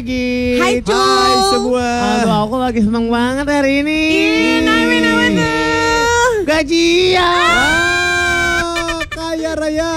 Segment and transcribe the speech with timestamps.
[0.00, 0.58] Git.
[0.58, 0.90] Hai, Cu.
[0.90, 1.88] Hai semua.
[2.18, 3.98] Aduh, aku lagi seneng banget hari ini.
[4.10, 6.30] Ih, nawe nawe tuh.
[6.42, 7.22] Gajian.
[7.22, 9.92] Ah, kaya raya.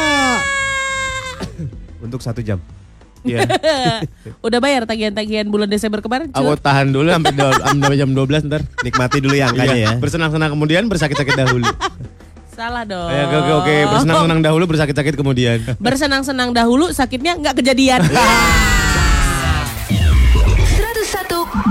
[2.00, 2.60] Untuk satu jam.
[3.24, 3.48] Iya.
[4.46, 6.28] Udah bayar tagihan-tagihan bulan Desember kemarin?
[6.30, 8.62] Aku tahan dulu sampai, do- sampai jam 12 ntar.
[8.84, 9.88] Nikmati dulu ya angkanya Iya.
[9.88, 9.92] ya.
[9.96, 11.64] Bersenang-senang kemudian bersakit-sakit dahulu.
[12.52, 13.08] Salah dong.
[13.08, 13.76] Ayo, oke, oke, oke.
[13.90, 15.58] Bersenang-senang dahulu, bersakit-sakit kemudian.
[15.80, 18.04] Bersenang-senang dahulu, sakitnya nggak kejadian.
[21.54, 21.70] 101,4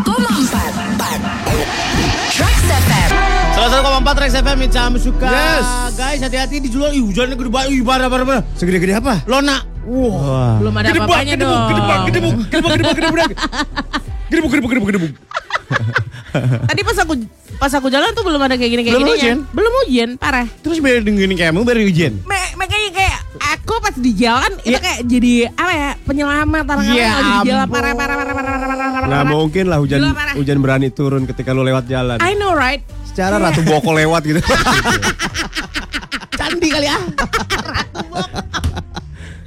[2.30, 3.10] Trax FM
[3.52, 5.26] Salah satu koma empat Rex FM Icam suka.
[5.26, 5.66] Yes.
[5.98, 6.94] Guys, hati-hati dijual.
[6.94, 7.68] Ih, hujannya gede banget.
[7.74, 8.42] Ih, parah, parah, parah.
[8.54, 9.26] Segede-gede apa?
[9.26, 9.60] Lona.
[9.84, 10.62] Wah.
[10.62, 11.62] Belum ada apa-apanya dong.
[11.68, 13.30] gedebak, gedebuk, gedebuk, gedebuk, gedebuk.
[14.32, 15.12] Gedebuk, gedebuk, gedebuk, gedebuk.
[16.72, 17.12] Tadi pas aku
[17.60, 19.36] pas aku jalan tuh belum ada kayak gini kayak Belum gini hujan?
[19.52, 20.48] Belum hujan, parah.
[20.64, 21.80] Terus biar kayak kamu baru.
[22.24, 23.18] Me- makanya kayak
[23.52, 27.66] aku pas di jalan itu kayak jadi apa ya penyelamat orang Ya lagi di jalan
[27.68, 29.08] parah parah parah parah parah parah parah.
[29.12, 29.28] Parah.
[29.28, 30.00] mungkin lah hujan
[30.32, 32.16] hujan berani turun ketika lu lewat jalan.
[32.24, 32.80] I know right.
[33.12, 34.40] Secara Ratu Boko lewat gitu.
[36.40, 37.00] Candi kali ah.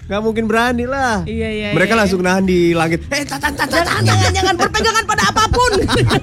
[0.05, 1.25] Gak mungkin berani lah.
[1.25, 1.69] Iya iya.
[1.73, 3.09] Mereka iya, langsung nahan di langit.
[3.09, 5.71] Eh, tatan, tatan, jangan, jangan, jangan berpegangan pada apa pun.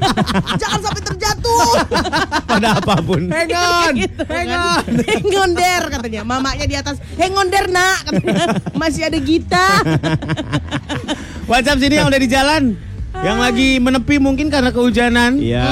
[0.62, 1.66] jangan sampai terjatuh.
[2.52, 3.26] Pada apa pun.
[3.26, 4.60] Hang on, Gitu hang kan.
[4.78, 4.84] on.
[5.02, 6.20] Hang on there katanya.
[6.22, 7.02] Mamanya di atas.
[7.18, 8.06] Hang on there nak.
[8.06, 8.44] Katanya.
[8.80, 9.82] Masih ada Gita.
[11.50, 12.62] WhatsApp sini yang udah di jalan.
[13.12, 15.42] Yang lagi menepi mungkin karena kehujanan.
[15.42, 15.66] Iya.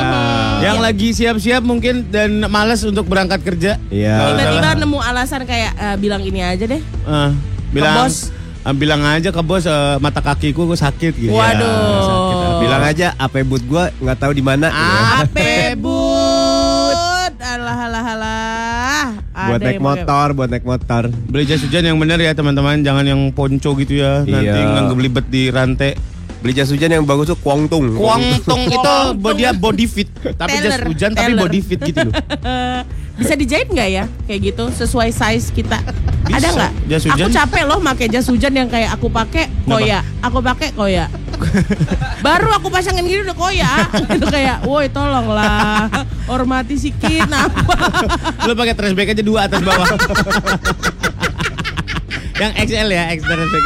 [0.66, 3.78] Yang lagi siap-siap mungkin dan malas untuk berangkat kerja.
[3.86, 4.14] Iya.
[4.18, 6.82] Kalau Tiba-tiba nemu alasan kayak eh, bilang ini aja deh.
[6.82, 7.30] Eh,
[7.70, 8.30] bilang bos.
[8.60, 11.32] eh, bilang aja ke bos eh, mata kakiku gue sakit gitu.
[11.32, 11.64] Waduh.
[11.64, 12.36] Ya, sakit.
[12.60, 14.68] Bilang aja apa but gua nggak tahu di mana.
[14.68, 15.24] Ah.
[15.24, 17.32] Ape but.
[17.40, 19.04] Alah alah alah.
[19.32, 21.08] buat naik motor, buat naik motor.
[21.26, 24.22] Beli jas hujan yang benar ya teman-teman, jangan yang ponco gitu ya.
[24.22, 24.84] Nanti Iya.
[24.84, 25.96] nggak belibet di rantai.
[26.40, 27.96] Beli jas hujan yang bagus tuh Kuangtung.
[27.96, 28.92] Kuangtung itu
[29.34, 32.14] dia body fit, tapi jas hujan tapi body fit gitu loh.
[33.20, 35.80] Bisa dijahit nggak ya kayak gitu sesuai size kita?
[36.22, 36.36] Bisa.
[36.36, 36.72] Ada nggak?
[36.86, 37.28] Jas Aku hujan?
[37.32, 40.00] capek loh pakai jas hujan yang kayak aku pakai koya.
[40.20, 41.06] Aku pakai koya.
[42.26, 43.70] Baru aku pasangin gini udah koya.
[44.16, 45.88] Itu kayak, woi tolonglah
[46.26, 47.64] hormati sikit napa.
[48.46, 49.88] Lo pakai trash bag aja dua atas bawah.
[52.36, 53.64] yang XL ya, X trash bag.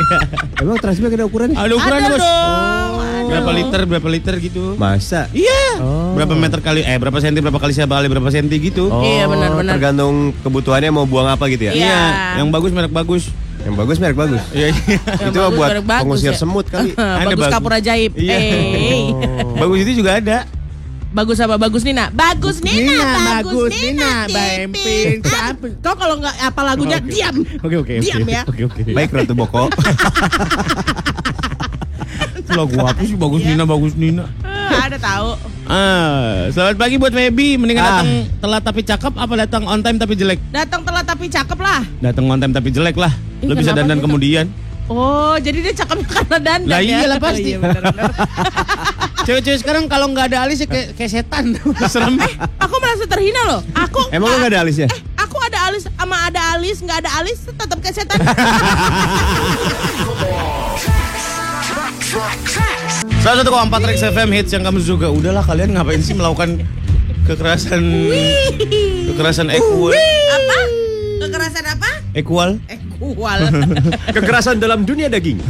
[0.58, 1.54] Emang trash bag ada ukurannya?
[1.54, 2.18] Ada ukuran Ada bos.
[2.18, 2.24] dong.
[2.24, 2.93] Aduh.
[3.28, 4.74] Berapa liter, berapa liter gitu.
[4.76, 5.26] Masa?
[5.30, 5.80] Iya.
[5.80, 6.14] Oh.
[6.14, 8.88] Berapa meter kali, eh berapa senti, berapa kali siapa kali berapa senti gitu.
[8.88, 9.74] Oh, Iya, benar-benar.
[9.76, 11.72] Tergantung kebutuhannya mau buang apa gitu ya.
[11.72, 11.84] Iya.
[11.84, 12.02] Iya,
[12.42, 13.30] yang bagus merek bagus.
[13.64, 14.42] Yang bagus merek bagus.
[14.52, 14.98] Iya, iya.
[15.32, 16.38] Itu bagus, buat bagus pengusir ya.
[16.38, 16.92] semut kali.
[17.20, 17.54] Ada bagus bagus.
[17.56, 18.12] kapur ajaib.
[18.14, 18.36] Iya.
[18.36, 19.04] Eh.
[19.62, 20.38] bagus itu juga ada.
[21.14, 21.54] Bagus apa?
[21.54, 22.10] Bagus Nina.
[22.10, 22.90] Bagus Nina.
[22.90, 23.06] Nina,
[23.38, 24.26] bagus bagus Nina.
[24.26, 25.72] Nina, Bemping, capek.
[25.78, 27.06] Kau kalau nggak apa lagunya Oke.
[27.06, 27.36] diam.
[27.62, 27.94] Oke, oke.
[28.02, 28.34] Diam oke.
[28.34, 28.42] ya.
[28.50, 28.80] Oke, oke.
[28.90, 29.70] Baik Ratu Boko.
[32.54, 33.16] Lagu apa sih?
[33.16, 34.24] Bagus Nina, bagus Nina.
[34.40, 35.28] Ah, ada tahu.
[35.64, 37.56] Ah, selamat pagi buat Feby.
[37.56, 37.88] Mendingan Ah.
[37.96, 40.38] datang telat tapi cakep apa datang on time tapi jelek?
[40.50, 41.80] Datang telat tapi cakep lah.
[41.98, 43.10] Datang on time tapi jelek lah.
[43.40, 44.06] Ih, Lo bisa dandan gitu?
[44.06, 44.46] kemudian.
[44.84, 47.00] Oh, jadi dia cakep karena dandan Lah ya?
[47.00, 47.50] iyalah, pasti.
[47.54, 47.72] Oh, iya.
[49.24, 51.56] Cewek-cewek sekarang kalau nggak ada alis ya kayak, kayak setan.
[51.92, 52.20] Serem.
[52.60, 53.60] aku merasa terhina loh.
[53.72, 54.84] Aku Emang lu gak ada alisnya?
[54.86, 58.20] Eh, aku ada alis sama ada alis, nggak ada alis tetap kayak setan.
[63.24, 65.10] Salah satu empat Rex FM hits yang kamu suka.
[65.10, 66.62] Udahlah kalian ngapain sih melakukan
[67.26, 67.82] kekerasan
[69.10, 69.90] kekerasan equal
[70.30, 70.58] apa?
[71.26, 71.90] Kekerasan apa?
[72.14, 73.40] equal Ekual.
[74.16, 75.42] Kekerasan dalam dunia daging.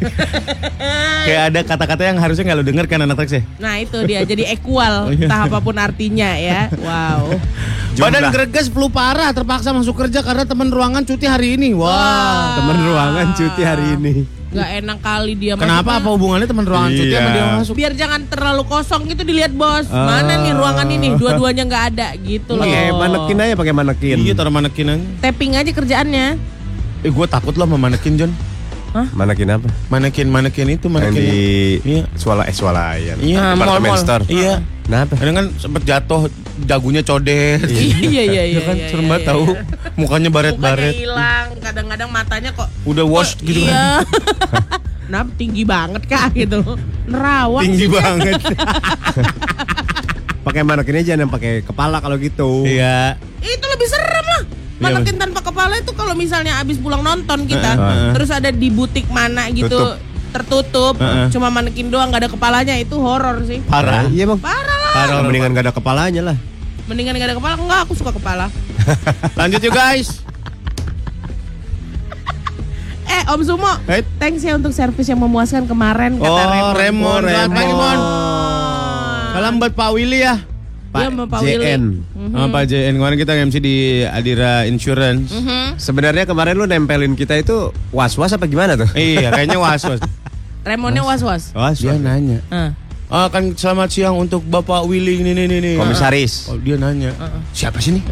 [1.26, 4.24] kayak ada kata-kata yang harusnya nggak lo denger kan anak Rex ya nah itu dia
[4.24, 5.28] jadi equal, Oh, iya.
[5.28, 6.68] entah apa pun artinya ya.
[6.80, 7.36] Wow.
[7.96, 12.78] badan greges flu parah terpaksa masuk kerja karena teman ruangan cuti hari ini wah Temen
[12.84, 14.39] ruangan cuti hari ini.
[14.50, 15.62] Gak enak kali dia masuk.
[15.62, 17.16] kenapa apa hubungannya teman ruangan cuti Iya.
[17.16, 19.86] sama dia masuk Biar jangan terlalu kosong gitu dilihat bos.
[19.88, 20.18] Ah.
[20.18, 21.08] Mana nih ruangan ini?
[21.20, 22.62] Dua-duanya nggak ada gitu loh.
[22.62, 24.16] Pakai manekin aja pakai manekin.
[24.18, 26.26] iya taruh manekin aja Tapping aja kerjaannya.
[27.00, 28.32] eh gue takut loh sama manekin John
[28.90, 29.70] Manekin apa?
[29.86, 31.38] manekin manekin itu Yang manekin di
[31.80, 32.02] Iya.
[32.12, 33.14] Swala eh.
[33.16, 33.96] Iya, mall-mall.
[33.96, 34.26] store.
[34.26, 35.14] iya Kenapa?
[35.14, 36.26] kadang kan sempet jatuh
[36.62, 38.52] dagunya codet iya iya iya.
[38.56, 39.30] Ya kan iya, serem iya, banget iya.
[39.32, 39.64] tahu mukanya
[40.00, 43.88] Mukanya baret-baret hilang, kadang-kadang matanya kok udah wash gitu kan Iya.
[45.06, 46.58] Kenapa tinggi banget kak gitu.
[47.04, 47.90] Nerawang tinggi sih.
[47.90, 48.40] banget
[50.40, 52.64] Pakai manekin aja yang pakai kepala kalau gitu.
[52.64, 54.42] iya Itu lebih serem lah.
[54.80, 58.16] Iya, Manekin tanpa kepala itu kalau misalnya abis pulang nonton kita, Heeh.
[58.16, 60.00] terus ada di butik mana gitu Tutup.
[60.32, 61.28] tertutup, Heeh.
[61.28, 63.60] cuma manekin doang nggak ada kepalanya itu horor sih.
[63.68, 64.40] parah Iya bang.
[64.40, 64.92] Parah lah.
[64.96, 66.36] parah Mendingan gak ada kepalanya lah.
[66.90, 68.50] Mendingan nggak ada kepala enggak, aku suka kepala.
[69.38, 70.18] lanjut yuk guys
[73.06, 74.06] Eh Om Sumo, Right.
[74.18, 76.74] thanks ya untuk servis yang memuaskan kemarin kata Oh, Remon.
[76.74, 77.22] Remon.
[77.26, 77.98] Selamat pagi, Mon.
[79.30, 80.34] Salam buat Pak Willy ya.
[80.90, 81.62] Iya, Pak Willy.
[81.62, 81.82] JN.
[82.28, 85.30] Sama Pak JN kemarin kita MC di Adira Insurance.
[85.32, 85.78] Mhm.
[85.78, 88.90] Sebenarnya kemarin lu nempelin kita itu was-was apa gimana tuh?
[88.94, 90.02] Iya, kayaknya was-was.
[90.66, 91.50] Remonnya was-was.
[91.50, 91.78] Was.
[91.78, 92.42] Dia nanya.
[92.46, 92.70] Ah.
[93.10, 95.74] Ah, kan selamat siang untuk Bapak Willy ini nih nih nih.
[95.76, 96.46] Komisaris.
[96.46, 97.10] Oh, dia nanya.
[97.50, 98.04] Siapa sih nih?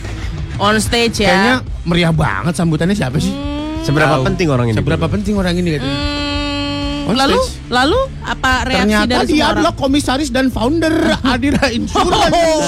[0.62, 1.32] On stage ya.
[1.32, 3.32] Kayaknya meriah banget sambutannya siapa sih?
[3.80, 4.26] Seberapa Hmm.
[4.28, 4.76] penting orang ini?
[4.76, 5.96] Seberapa penting orang ini katanya?
[5.96, 7.68] Hmm, On lalu, stage.
[7.68, 10.92] lalu apa reaksi Ternyata dari dia adalah komisaris dan founder
[11.32, 12.36] Adira Insurance.
[12.36, 12.60] Oh,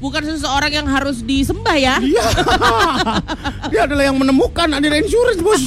[0.00, 1.96] bukan seseorang yang harus disembah ya?
[1.98, 2.24] Iya.
[3.72, 5.64] dia adalah yang menemukan Adira Insurance, Bos.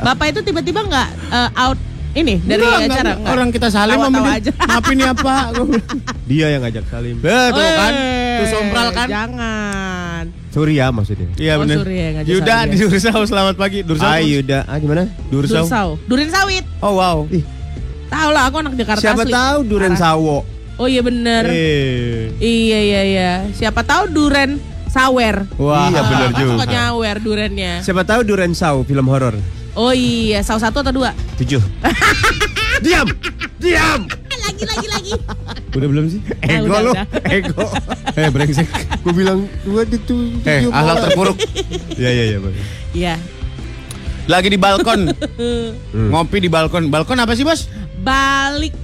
[0.00, 1.78] Bapak itu tiba-tiba nggak eh, out
[2.18, 2.84] ini dari Enggak, acara?
[2.84, 3.16] enggak.
[3.16, 3.32] Nggak?
[3.32, 4.38] Orang kita salim sama Tawa-tawa dia.
[4.38, 4.50] aja.
[4.68, 5.34] Maaf ini apa?
[5.50, 5.98] Gua bilang.
[6.24, 7.16] Dia yang ngajak salim.
[7.18, 7.92] Betul kan?
[7.92, 9.08] Eh, Tuh sompral kan?
[9.08, 10.24] Jangan.
[10.48, 11.28] Surya maksudnya.
[11.34, 11.76] Iya Oh, benar.
[11.80, 13.78] Ngajak Yuda salim di Dursau selamat pagi.
[13.80, 14.04] Dursau.
[14.04, 14.58] Ah, Yuda.
[14.64, 15.02] Ah, gimana?
[15.28, 15.64] Dursau.
[15.64, 15.88] Dursau.
[16.04, 16.64] Durin sawit.
[16.78, 17.18] Oh wow.
[17.28, 17.44] Ih,
[18.08, 19.32] Tahu lah aku anak Jakarta siapa asli.
[19.32, 19.92] tahu Duren.
[19.94, 20.38] Sawo.
[20.76, 21.44] Oh iya bener.
[21.44, 22.30] Eh.
[22.38, 23.30] Iya iya iya.
[23.50, 24.56] Siapa tahu duren
[24.86, 25.44] sawer.
[25.56, 25.90] Wah.
[25.90, 26.52] Iya, bener Kan juga.
[26.54, 27.72] suka nyawer durennya.
[27.82, 29.34] Siapa tahu Duren Sawo film horor.
[29.74, 31.10] Oh iya, saw satu atau dua?
[31.36, 31.60] Tujuh.
[32.84, 33.06] Diam.
[33.58, 34.00] Diam.
[34.38, 35.12] Lagi lagi lagi.
[35.70, 36.20] Udah belum sih?
[36.40, 37.06] Ah, Ego udah.
[37.28, 37.64] Ego.
[38.18, 38.66] Eh brengsek.
[39.00, 40.40] Gue bilang dua itu.
[40.42, 41.02] Eh tujuh akhlak malah.
[41.04, 41.36] terpuruk.
[42.00, 42.38] Iya iya iya.
[42.90, 43.14] Iya.
[44.26, 45.10] Lagi di balkon.
[45.38, 45.68] Hmm.
[46.10, 46.88] Ngopi di balkon.
[46.88, 47.70] Balkon apa sih bos?
[48.00, 48.74] Balik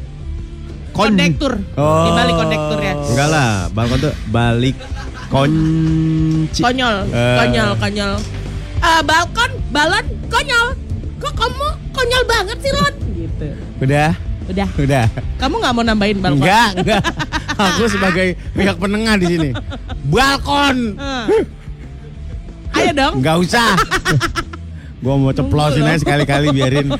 [0.95, 1.59] Kon- kondektur.
[1.75, 2.07] Oh.
[2.07, 2.95] Di balik kondektur ya.
[2.95, 4.77] Enggak lah, balkon tuh balik
[5.27, 6.61] kunci.
[6.63, 7.37] Konyol, Eh.
[7.43, 8.15] konyol, konyol.
[8.81, 10.69] Eh, balkon, balon, konyol.
[11.23, 12.95] Kok kamu konyol banget sih, Ron?
[13.15, 13.47] Gitu.
[13.81, 14.11] Udah.
[14.45, 14.69] Udah.
[14.77, 15.07] Udah.
[15.41, 16.45] Kamu nggak mau nambahin balkon?
[16.45, 17.03] Enggak, enggak.
[17.55, 19.51] Aku sebagai pihak penengah di sini.
[20.11, 20.99] Balkon.
[20.99, 21.45] Eh.
[22.75, 23.15] Ayo dong.
[23.23, 23.79] Enggak usah.
[25.05, 26.89] Gua mau ceplosin aja sekali-kali biarin.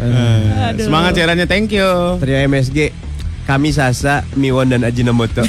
[0.00, 0.80] Aduh.
[0.88, 2.16] semangat cairannya, thank you.
[2.16, 3.09] Trio MSG.
[3.50, 5.42] Kami Sasa, Miwon dan Ajinomoto.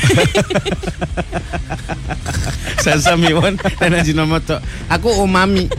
[2.85, 4.57] Sasa Miwon dan Ajinomoto.
[4.89, 5.69] Aku umami.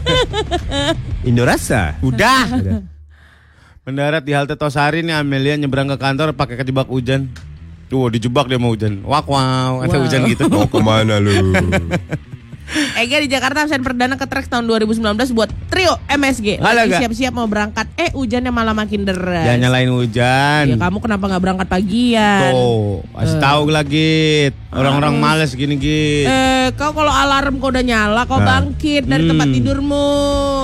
[1.26, 1.98] Indorasa.
[1.98, 2.46] Udah.
[3.82, 7.26] Mendarat di halte Tosari nih Amelia nyebrang ke kantor pakai kejebak hujan.
[7.90, 9.02] Tuh dijebak dia mau hujan.
[9.02, 10.06] Wak wow, ada Wow.
[10.06, 10.46] hujan gitu.
[10.46, 11.34] Mau ke mana lu?
[12.96, 16.56] Ega di Jakarta absen perdana ke Trax tahun 2019 buat trio MSG.
[16.56, 17.84] Lagi siap-siap mau berangkat.
[17.94, 19.44] Eh hujannya malah makin deras.
[19.44, 20.62] Jangan nyalain hujan.
[20.66, 22.50] Ya kamu kenapa nggak berangkat pagian?
[22.50, 24.12] Tuh, kasih tahu lagi.
[24.72, 26.24] Orang-orang males gini gini.
[26.24, 28.64] Eh, kau kalau alarm kau udah nyala, kau Nah.
[28.64, 29.54] bangkit dari tempat Hmm.
[29.54, 30.08] tidurmu.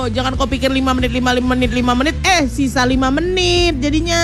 [0.09, 2.17] Jangan kau pikir 5 menit, 5 menit, 5 menit.
[2.25, 4.21] Eh, sisa 5 menit jadinya.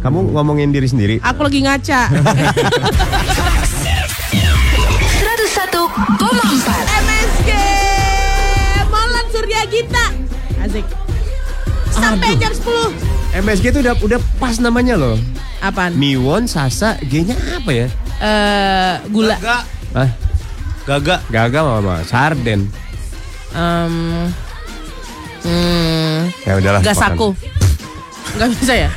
[0.00, 1.20] Kamu ngomongin diri sendiri.
[1.20, 2.08] Aku lagi ngaca.
[6.50, 6.66] 101,4
[7.06, 7.50] MSG
[8.90, 10.06] Molan Surya Gita.
[10.58, 10.82] Asik.
[11.94, 13.38] Sampai jam 10.
[13.38, 15.14] MSG itu udah udah pas namanya loh.
[15.62, 15.94] Apaan?
[15.94, 17.86] Miwon, Sasa, G-nya apa ya?
[18.18, 19.38] Eh, gula.
[19.38, 19.62] Gagak.
[19.94, 20.10] Ah,
[20.82, 21.20] Gagak.
[21.30, 22.66] Gaga mama, Sarden.
[23.54, 23.94] Em,
[25.46, 26.82] hmm, Ya udahlah.
[26.82, 27.30] gasaku.
[28.34, 28.90] Gak bisa ya?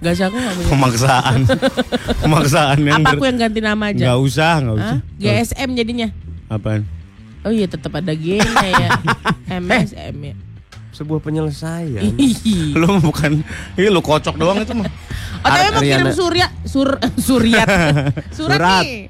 [0.00, 0.26] Gak bisa.
[0.72, 1.44] Pemaksaan.
[2.24, 4.08] Pemaksaan yang Apa aku yang ganti nama aja?
[4.08, 4.96] Nggak usah, nggak usah.
[4.96, 5.20] Hah?
[5.20, 6.08] GSM jadinya.
[6.48, 6.82] Apaan?
[7.40, 8.90] Oh iya tetap ada G-nya ya.
[9.60, 10.34] MSM ya.
[10.90, 12.02] Sebuah penyelesaian.
[12.74, 14.88] Lu bukan, ini lu kocok doang itu mah.
[15.38, 16.98] Oh tapi mau kirim surya sur
[17.30, 17.62] suryat
[18.34, 18.82] surat, Surat.
[18.82, 19.06] nih.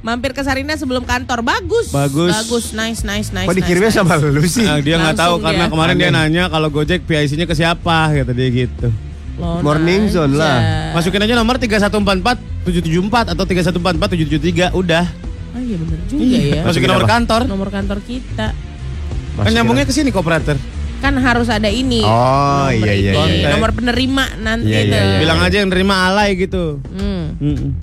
[0.00, 1.92] Mampir ke Sarina sebelum kantor bagus.
[1.92, 2.32] Bagus.
[2.32, 3.44] Bagus, nice, nice, nice.
[3.44, 4.64] Kok dikirimnya nice, sama lu sih?
[4.64, 5.70] Nah, dia nggak tahu Langsung karena dia.
[5.70, 6.20] kemarin dia Aneh.
[6.24, 8.88] nanya kalau Gojek PIC-nya ke siapa kata dia gitu.
[9.36, 10.24] Lo Morning aja.
[10.24, 10.58] zone lah.
[10.96, 15.04] Masukin aja nomor 3144 774 atau 3144 773 udah.
[15.52, 16.62] Oh iya bener juga ya.
[16.64, 17.12] Masukin nomor apa?
[17.12, 17.40] kantor.
[17.44, 18.48] Nomor kantor kita.
[19.34, 20.56] Kan nyambungnya ke sini kooperator.
[20.98, 22.00] Kan harus ada ini.
[22.00, 23.42] Oh, Nomor iya, iya, ini.
[23.42, 23.48] iya.
[23.50, 25.18] Nomor penerima nanti Iya, iya, iya.
[25.18, 26.78] Bilang aja yang nerima alay gitu.
[26.88, 27.34] Hmm.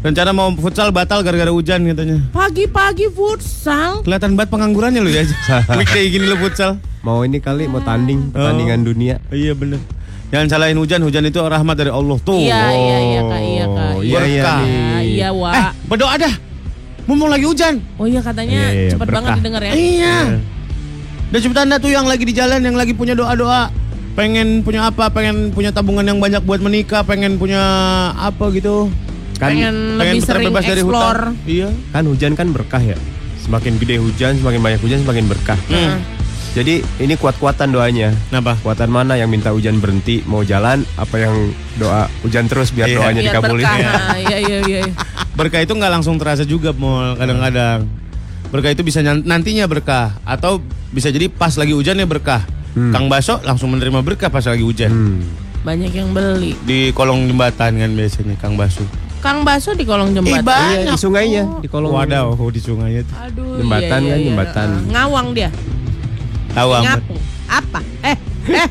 [0.00, 2.24] Rencana mau futsal batal gara-gara hujan katanya.
[2.32, 4.00] Pagi-pagi futsal.
[4.00, 5.28] Kelihatan banget penganggurannya lu ya.
[5.76, 6.80] Weekday gini lu futsal.
[7.02, 9.20] Mau ini kali mau tanding pertandingan dunia.
[9.28, 9.76] Iya bener.
[10.30, 12.38] Jangan salahin hujan, hujan itu rahmat dari Allah tuh.
[12.38, 13.90] Iya, iya, iya, Kak, iya, Kak.
[13.90, 14.42] Oh, iya, iya.
[14.46, 15.74] Ah, iya, Eh, Wak.
[15.90, 16.34] berdoa dah.
[17.10, 17.82] Mumpung lagi hujan.
[17.98, 19.16] Oh iya katanya Iya, iya, cepet berkah.
[19.18, 19.72] banget didengar ya.
[19.74, 20.18] Iya.
[21.30, 23.74] Dan cepetan dah tuh yang lagi di jalan, yang lagi punya doa-doa.
[24.14, 27.58] Pengen punya apa, pengen punya tabungan yang banyak buat menikah, pengen punya
[28.14, 28.86] apa gitu.
[29.42, 31.34] Kan pengen, lebih sering terbebas dari explore.
[31.34, 31.50] hutang.
[31.50, 31.68] Iya.
[31.90, 32.94] kan hujan kan berkah ya.
[33.42, 35.58] Semakin gede hujan, semakin banyak hujan, semakin berkah.
[35.66, 35.98] Hmm.
[36.50, 38.10] Jadi ini kuat-kuatan doanya.
[38.26, 38.58] Kenapa?
[38.58, 41.34] Kuatan mana yang minta hujan berhenti mau jalan, apa yang
[41.78, 42.96] doa hujan terus biar Iya.
[42.98, 43.62] doanya Biar dikabulin.
[43.62, 43.78] berkah.
[43.78, 44.80] Nah, Iya iya iya.
[45.30, 47.86] Berkah itu nggak langsung terasa juga, Mol, kadang-kadang.
[48.50, 50.58] Berkah itu bisa nantinya berkah atau
[50.90, 52.42] bisa jadi pas lagi hujannya berkah.
[52.70, 54.90] Kang Baso langsung menerima berkah pas lagi hujan.
[54.90, 55.22] Hmm.
[55.60, 56.58] Banyak yang beli.
[56.60, 58.82] Di kolong jembatan kan biasanya Kang Baso.
[59.20, 60.42] Kang Baso di kolong jembatan.
[60.42, 60.82] banyak.
[60.82, 63.16] Iya, di sungainya, di kolong Wadaw, oh, di sungainya tuh.
[63.20, 64.26] Aduh, Jembatan iya, iya, kan, iya.
[64.26, 64.68] jembatan.
[64.88, 65.50] Ngawang dia.
[66.50, 67.00] Tahu amat.
[67.46, 67.80] Apa?
[68.02, 68.16] Eh,
[68.50, 68.68] eh.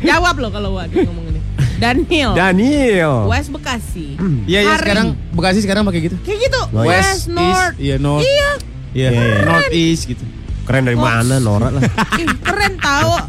[0.00, 1.40] Jawab lo kalau waduh ngomong ini.
[1.74, 2.30] Daniel.
[2.32, 3.14] Daniel.
[3.26, 4.14] West Bekasi.
[4.46, 4.80] Iya, iya Hari.
[4.80, 6.16] sekarang Bekasi sekarang pakai gitu.
[6.22, 6.60] Kayak gitu.
[6.72, 7.74] West, West, North.
[7.74, 8.22] East, iya North.
[8.22, 8.50] Iya.
[8.94, 9.42] Iya, Iya, iya.
[9.42, 10.24] North East gitu.
[10.64, 11.82] Keren dari mana Nora lah.
[12.20, 13.14] Ih, keren tahu.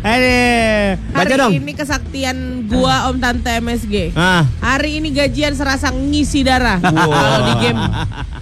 [0.00, 0.88] Aduh.
[1.12, 1.52] Baca Hari dong.
[1.52, 4.16] ini kesaktian gua Om Tante MSG.
[4.16, 7.80] Ah, Hari ini gajian serasa ngisi darah kalau di game.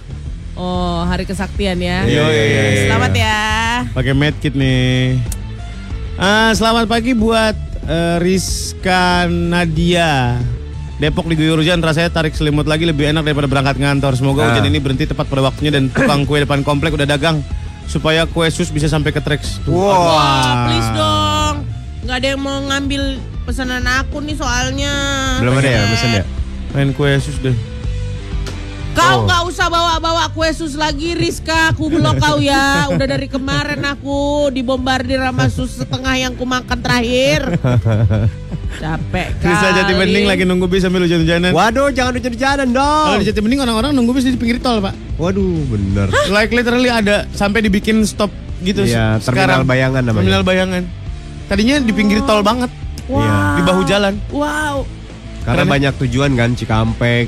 [0.59, 2.03] Oh, hari kesaktian ya.
[2.03, 2.83] Iya, iya, iya, iya.
[2.91, 3.39] Selamat ya.
[3.95, 5.15] pakai medkit nih.
[6.19, 7.55] Ah, selamat pagi buat
[7.87, 10.35] eh, Rizka Nadia.
[10.99, 14.19] Depok diguyur hujan rasanya tarik selimut lagi lebih enak daripada berangkat ngantor.
[14.19, 14.47] Semoga Ah.
[14.51, 17.39] hujan ini berhenti tepat pada waktunya dan tukang kue depan komplek udah dagang
[17.87, 19.63] supaya kue sus bisa sampai ke Trax.
[19.63, 19.71] Tuh.
[19.71, 19.95] Wow.
[20.11, 21.55] Wah, please dong.
[22.03, 23.03] Nggak ada yang mau ngambil
[23.47, 24.93] pesanan aku nih soalnya.
[25.39, 26.23] Belum ada ya pesan ya?
[26.75, 27.55] Main kue sus deh.
[28.91, 29.23] Kau Oh.
[29.23, 34.49] nggak usah bawa-bawa kue sus lagi Rizka Aku blok kau ya Udah dari kemarin aku
[34.49, 37.45] Dibombardir sama sus setengah yang kumakan terakhir
[38.79, 41.51] Capek kali Rizka Jati Bening lagi nunggu bis sambil hujan-hujanan.
[41.51, 43.19] Waduh, jangan hujan-hujanan Kalau dong.
[43.19, 44.93] di Jati Bening orang-orang nunggu bis di pinggir tol, Pak.
[45.17, 46.07] Waduh, bener.
[46.29, 48.29] Like literally ada sampai dibikin stop
[48.61, 50.21] gitu Iya, terminal bayangan namanya.
[50.21, 50.83] Terminal bayangan.
[51.45, 52.69] Tadinya di pinggir tol banget,
[53.09, 54.13] Wow di bahu jalan.
[54.29, 54.85] Wow
[55.41, 55.71] Karena Keren ya?
[55.73, 57.25] banyak tujuan kan Cikampek,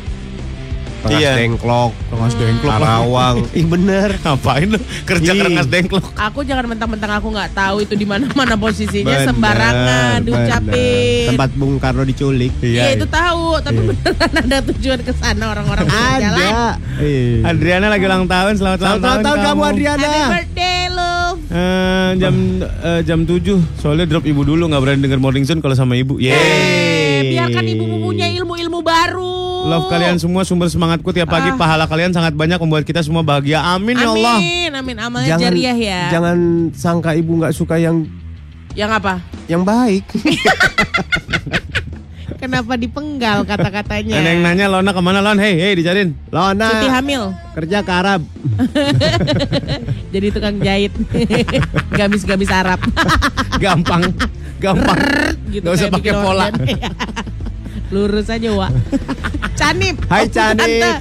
[1.01, 1.31] Rengas Iya.
[1.33, 2.71] Dengklok, Rengas Dengklok.
[2.71, 3.35] Karawang.
[3.59, 4.09] Ih bener.
[4.21, 5.37] Ngapain lu kerja Ih.
[5.41, 6.05] kerengas dengklok?
[6.13, 11.27] Aku jangan mentang-mentang aku nggak tahu itu di mana-mana posisinya Bener, sembarangan diucapin.
[11.33, 12.53] Tempat Bung Karno diculik.
[12.61, 16.37] Iya itu tahu, tapi beneran ada tujuan ke sana orang-orang di jalan.
[16.37, 16.69] Ada.
[17.01, 17.49] Iya.
[17.49, 20.05] Adriana lagi ulang tahun, selamat, Selamat ulang tahun kamu Adriana.
[20.05, 21.37] Happy birthday love.
[21.51, 23.41] Eh, jam eh, jam 7
[23.75, 26.15] soalnya drop ibu dulu nggak berani denger morning zone kalau sama ibu.
[26.15, 26.31] Yeay.
[26.31, 29.50] Eh, biarkan ibumu punya ilmu-ilmu baru.
[29.61, 31.55] Love kalian semua sumber semangatku tiap pagi Ah.
[31.55, 33.61] pahala kalian sangat banyak membuat kita semua bahagia.
[33.61, 34.37] Amin, ya Allah.
[34.37, 34.97] Amin, amin.
[34.97, 36.01] Amalnya jariah ya.
[36.09, 36.37] Jangan
[36.71, 38.07] sangka ibu nggak suka yang
[38.71, 39.13] Yang apa?
[39.45, 40.07] yang baik.
[42.41, 44.17] Kenapa dipenggal kata-katanya?
[44.17, 45.37] Ada yang nanya Lona ke mana Lon?
[45.37, 46.17] Hei, hei dicariin.
[46.27, 47.23] Lona Cuti hamil.
[47.53, 48.21] kerja ke Arab.
[50.13, 50.89] Jadi tukang jahit.
[51.99, 52.81] Gamis-gamis Arab.
[53.61, 54.09] Gampang,
[54.57, 54.97] gampang.
[55.51, 56.49] gitu Gak usah pakai pola.
[57.91, 58.71] Lurus aja, Wak.
[59.61, 59.95] Canip.
[60.09, 60.97] Hai, Oh, Canip.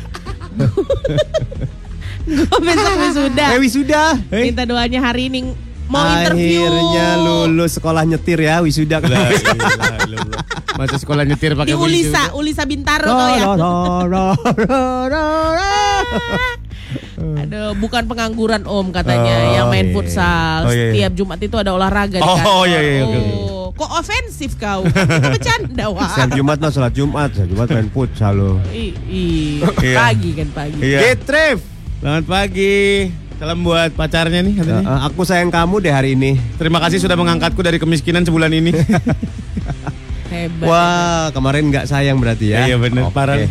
[2.31, 3.47] Gue besok wisuda.
[3.51, 4.03] Eh wisuda.
[4.31, 5.51] Minta doanya hari ini
[5.87, 6.63] mau interview.
[6.63, 9.01] Akhirnya lulus sekolah nyetir ya wisuda.
[9.01, 9.33] Ilaha
[10.05, 10.43] illallah.
[10.77, 13.47] Masa sekolah nyetir pakai Di Ulisa, Ulisa Bintaro Ro, tau ya.
[14.07, 14.27] ro.
[17.37, 19.95] Aduh, bukan pengangguran Om katanya Oh, yang main iya.
[19.95, 20.61] futsal.
[20.65, 20.89] Oh, iya, iya.
[20.89, 22.65] Setiap Jumat itu ada olahraga di Oh, kantor.
[22.67, 23.33] iya, iya, oke, oke.
[23.37, 24.85] Oh, kok ofensif kau?
[24.85, 26.09] Kita bercanda, Wak.
[26.13, 28.53] Setiap Jumat mah sholat Jumat, sholat Jumat main futsal lo.
[28.69, 29.97] Iya.
[29.97, 30.79] pagi kan pagi.
[30.85, 30.99] Iya.
[31.01, 31.59] Get trip.
[32.05, 33.09] Selamat pagi.
[33.41, 34.85] Salam buat pacarnya nih katanya.
[34.85, 36.37] Eh, aku sayang kamu deh hari ini.
[36.61, 38.77] Terima kasih sudah mengangkatku dari kemiskinan sebulan ini.
[40.29, 40.67] Hebat.
[40.69, 42.69] Wah, kemarin nggak sayang berarti ya?
[42.69, 43.17] Iya, bener, Oke.
[43.17, 43.49] parah.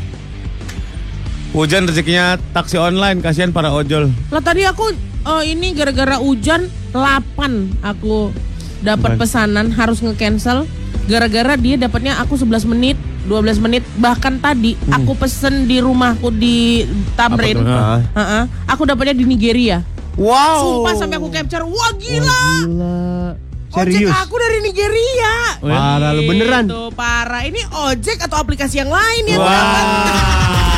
[1.57, 4.13] Hujan rezekinya taksi online, kasihan para ojol.
[4.29, 4.93] Lah tadi aku
[5.25, 8.29] oh, ini gara-gara hujan 8 aku
[8.79, 10.63] dapat pesanan harus nge-cancel
[11.09, 12.97] gara-gara dia dapatnya aku 11 menit
[13.29, 16.81] 12 menit bahkan tadi aku pesen di rumahku di
[17.13, 17.61] Tamrin.
[17.61, 17.69] Tuh?
[17.69, 18.01] Ah.
[18.01, 18.43] Heeh.
[18.65, 19.85] Aku dapatnya di Nigeria.
[20.17, 20.81] Wow.
[20.81, 21.61] Sumpah sampai aku capture.
[21.61, 22.43] Wah gila.
[22.65, 22.99] Gila.
[23.69, 24.17] Ojek Serius?
[24.17, 25.61] aku dari Nigeria.
[25.61, 26.65] Parah lu beneran.
[26.65, 27.45] Itu parah.
[27.45, 29.37] Ini ojek atau aplikasi yang lain ya?
[29.37, 30.68] Wow.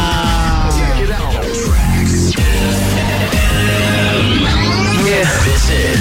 [5.11, 5.99] Trax FM.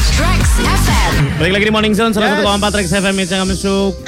[1.42, 3.98] Balik lagi di Morning Zone 101,4 Trax FM yang masuk.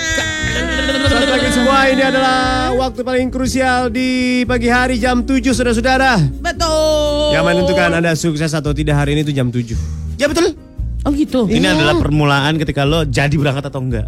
[1.10, 6.22] Selamat pagi semua, ini adalah waktu paling krusial di pagi hari jam 7 saudara-saudara.
[6.38, 7.34] Betul.
[7.34, 9.74] Yang menentukan Anda sukses atau tidak hari ini itu jam 7.
[10.22, 10.54] Ya betul.
[11.02, 11.50] Oh gitu.
[11.50, 11.82] Ini Iya.
[11.82, 14.06] adalah permulaan ketika lo jadi berangkat atau enggak.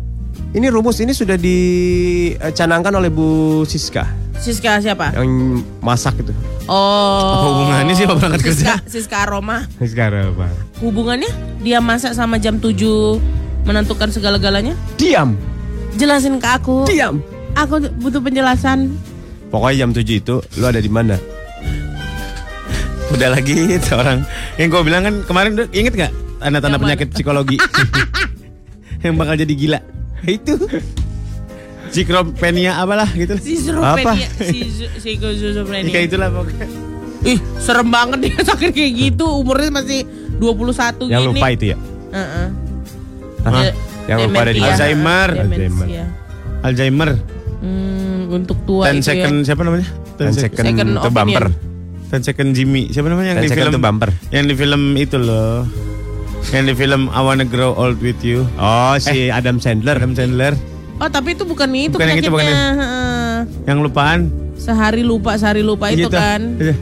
[0.54, 4.06] Ini rumus ini sudah dicanangkan oleh Bu Siska
[4.38, 5.10] Siska siapa?
[5.18, 6.30] yang masak itu.
[6.70, 7.34] Oh.
[7.34, 8.86] Apa hubungannya sih sama berangkat Siska, kerja?
[8.86, 9.66] Siska Aroma.
[9.82, 10.63] Sekarang apa?
[10.82, 11.30] Hubungannya
[11.62, 12.74] dia masak sama jam 7
[13.64, 14.74] menentukan segala-galanya?
[14.98, 15.38] Diam,
[15.94, 16.84] Jelasin ke aku.
[16.90, 17.22] diam.
[17.54, 18.90] Aku butuh penjelasan.
[19.48, 21.14] Pokoknya jam 7 itu lu ada di mana?
[23.14, 24.26] Udah lagi seorang
[24.58, 26.12] yang gue bilang kan kemarin inget nggak
[26.42, 27.56] tanda-tanda penyakit psikologi
[29.06, 29.78] yang bakal jadi gila
[30.26, 30.58] itu
[31.94, 34.18] psikropenia apalah gitu Si Apa?
[34.18, 34.28] Ya
[35.54, 36.00] Zurupenia.
[36.02, 36.66] itulah pokoknya
[37.24, 39.24] Ih, serem banget dia sakit kayak gitu.
[39.24, 40.04] Umurnya masih
[40.36, 41.28] 21 Yang gini.
[41.30, 41.76] lupa itu ya?
[42.10, 42.46] Heeh.
[43.42, 43.62] Hah?
[43.62, 44.60] De- Yang lupa ada di.
[44.60, 45.28] Alzheimer.
[45.34, 46.04] Demensia.
[46.60, 47.10] Alzheimer.
[47.58, 49.88] Hmm, untuk tua 10 itu second siapa namanya?
[50.16, 51.14] 10 second, Second to opinion.
[51.16, 51.46] bumper.
[51.48, 52.12] ya.
[52.12, 52.82] 10 second Jimmy.
[52.88, 54.10] Siapa namanya yang 10 di second film bumper.
[54.30, 55.64] Yang di film itu loh.
[56.46, 58.44] Yang di film I Wanna Grow Old With You.
[58.54, 59.96] Oh, si Adam Sandler.
[59.96, 60.52] Adam Sandler.
[60.52, 60.72] ya.
[60.96, 62.70] Oh, tapi itu bukan itu Bukan yang itu, bukan penyakitnya.
[62.76, 63.36] Heeh.
[63.64, 64.20] Yang lupaan.
[64.54, 66.12] Sehari lupa, sehari lupa itu Gitu.
[66.12, 66.40] kan.
[66.54, 66.74] Iya.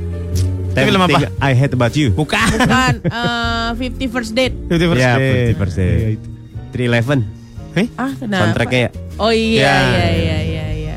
[0.73, 1.19] Itu film apa?
[1.39, 2.09] I hate about you.
[2.11, 2.41] Bukan.
[2.57, 4.57] Bukan eh 50 First Date.
[4.69, 5.53] 50 First Ya, Date.
[5.53, 5.85] 50 persen.
[5.87, 6.29] Iya, itu.
[6.73, 7.21] 311.
[7.73, 7.87] Hei?
[7.95, 8.41] Ah, kenapa?
[8.43, 8.91] Soundtracknya ya.
[9.17, 9.77] Oh iya, Ya.
[9.77, 10.97] iya, iya, iya, iya.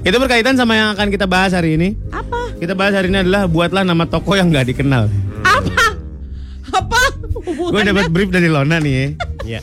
[0.00, 1.96] Itu berkaitan sama yang akan kita bahas hari ini.
[2.10, 2.52] Apa?
[2.56, 5.08] Kita bahas hari ini adalah buatlah nama toko yang nggak dikenal.
[5.44, 5.86] Apa?
[6.70, 7.00] Apa?
[7.50, 9.06] Gue dapat brief dari Lona nih ya.
[9.42, 9.60] Iya.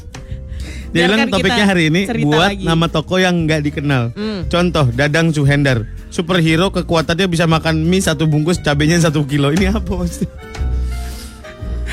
[0.96, 2.64] Dia bilang topiknya hari ini buat lagi.
[2.64, 4.16] nama toko yang nggak dikenal.
[4.16, 4.48] Hmm.
[4.48, 9.52] Contoh Dadang Suhendar, superhero kekuatannya bisa makan mie satu bungkus cabenya satu kilo.
[9.52, 10.32] Ini apa maksudnya?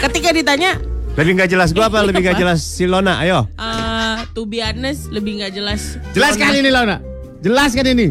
[0.04, 0.78] Ketika ditanya,
[1.14, 2.02] Lebih nggak jelas gua apa?
[2.02, 3.22] Lebih nggak jelas si Lona?
[3.22, 3.46] Ayo.
[3.54, 5.94] eh to be honest, lebih nggak jelas.
[6.10, 6.98] Jelaskan ini Lona.
[7.38, 8.10] Jelaskan ini.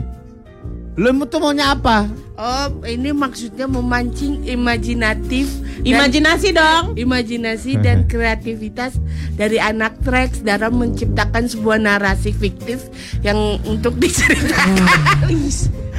[0.96, 2.08] Lu tuh maunya apa?
[2.34, 6.98] Oh, ini maksudnya memancing imajinatif dan- Imajinasi dong.
[6.98, 8.98] imajinasi dan kreativitas
[9.32, 12.90] dari anak Trax dalam menciptakan sebuah narasi fiktif
[13.22, 15.30] yang untuk diceritakan.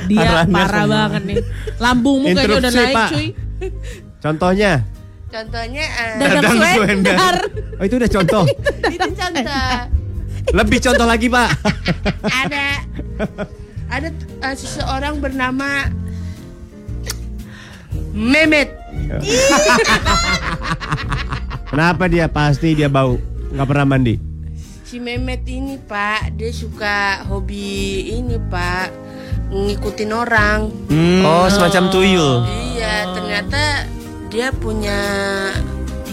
[0.05, 0.95] Dia Arahnya parah ke mana?
[0.99, 1.37] banget nih.
[1.79, 3.09] Lambungmu kayaknya udah naik Pak.
[3.09, 3.27] cuy.
[4.19, 4.73] Contohnya.
[5.29, 7.37] Contohnya eh, Dadang Dadang Suhendar.
[7.77, 8.45] Oh, itu udah contoh.
[8.95, 9.67] itu contoh
[10.51, 11.49] Lebih contoh lagi, Pak.
[12.27, 12.65] ada
[13.89, 14.09] ada
[14.43, 15.89] eh, seseorang bernama
[18.15, 18.71] Mehmet.
[21.69, 22.31] Kenapa dia?
[22.31, 23.19] Pasti dia bau.
[23.51, 24.15] Nggak pernah mandi.
[24.85, 27.67] Si Mehmet ini Pak, dia suka hobi
[28.15, 28.95] ini Pak,
[29.51, 30.71] ngikutin orang.
[31.21, 32.47] Oh, semacam tuyul.
[32.73, 33.63] Iya, ternyata
[34.31, 34.99] dia punya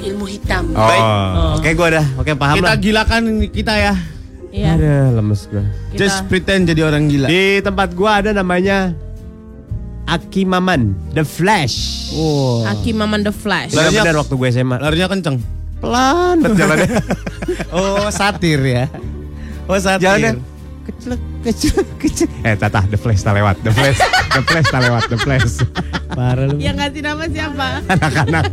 [0.02, 0.74] ilmu hitam.
[0.74, 2.06] Oh, oke gua dah.
[2.18, 2.78] Oke, paham kita lah.
[2.78, 3.22] gilakan
[3.54, 3.94] kita ya.
[4.50, 4.70] Iya.
[4.74, 5.62] Ada lemes gua.
[5.94, 7.30] kita- Just pretend jadi orang gila.
[7.30, 8.98] Di tempat gua ada namanya
[10.12, 12.12] Aki Maman, The Flash.
[12.12, 12.68] Wow.
[12.68, 13.72] Aki Maman the Flash.
[13.72, 14.76] Larinya- benar waktu gue SMA.
[14.76, 15.40] Larinya kenceng.
[15.80, 16.90] Pelan banget jalannya.
[17.72, 18.86] Oh, satir ya.
[19.66, 20.04] Oh, satir.
[20.04, 20.32] Jalannya
[20.82, 22.28] kecil kecil kecil.
[22.44, 23.64] Eh, tata The Flash tak lewat.
[23.64, 24.00] The Flash.
[24.30, 25.04] The Flash tak lewat.
[25.08, 25.54] The Flash.
[26.12, 26.60] Parah lu.
[26.60, 27.68] Yang ngasih nama siapa?
[27.88, 28.44] Anak-anak.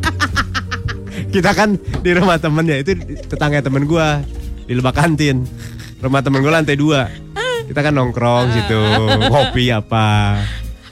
[1.28, 2.94] Kita kan di rumah temen ya, itu
[3.26, 4.22] tetangga temen gua
[4.64, 5.42] di lebak kantin.
[5.98, 7.10] Rumah temen gua lantai dua.
[7.66, 8.80] Kita kan nongkrong situ,
[9.28, 10.40] kopi apa.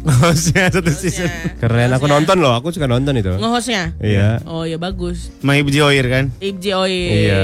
[0.03, 1.27] Hostnya satu season.
[1.60, 3.32] Keren, aku nonton loh, aku suka nonton itu.
[3.34, 3.91] Nge-hostnya.
[3.99, 4.39] Iya.
[4.43, 5.32] Oh ya bagus.
[5.39, 6.32] Maib Joir kan.
[6.39, 7.12] Ibji Oyer.
[7.12, 7.43] Iya.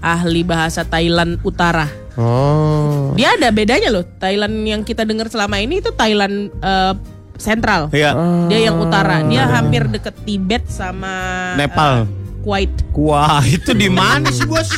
[0.00, 1.88] Ahli bahasa Thailand Utara.
[2.14, 3.10] Oh.
[3.14, 4.06] Dia ada bedanya loh.
[4.16, 6.94] Thailand yang kita dengar selama ini itu Thailand eh,
[7.34, 7.90] Sentral.
[7.90, 8.14] Iya.
[8.46, 9.18] Dia yang utara.
[9.22, 11.10] Dia hampir deket Tibet sama
[11.54, 12.06] Nepal.
[12.06, 12.70] eh, Kuwait.
[12.94, 14.68] Wah, itu di mana sih, Bos?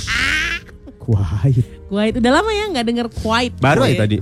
[0.96, 1.66] Kuait.
[1.86, 3.52] Kuwait udah lama ya nggak denger Kuwait.
[3.60, 4.18] Baru aja tadi.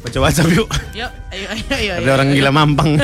[0.00, 0.68] Baca WhatsApp yuk.
[0.96, 1.92] Yuk, ayo ayo ayo.
[2.00, 2.96] Ada orang gila mampang.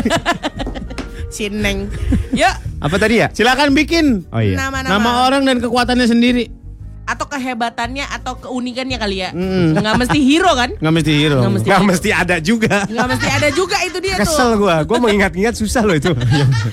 [1.36, 1.92] Sineng.
[2.32, 3.28] Yuk, Apa tadi ya?
[3.28, 4.56] Silakan bikin Oh iya.
[4.56, 6.48] nama-nama nama orang dan kekuatannya sendiri.
[7.06, 9.30] Atau kehebatannya atau keunikannya kali ya.
[9.30, 9.78] Mm.
[9.78, 10.70] Nggak mesti hero kan?
[10.74, 11.38] Nggak mesti hero.
[11.38, 11.68] Nggak mesti.
[11.70, 12.76] Gak mesti ada juga.
[12.90, 14.66] Nggak mesti ada juga itu dia Kesel tuh.
[14.66, 16.10] gua, gua mau ingat-ingat susah loh itu.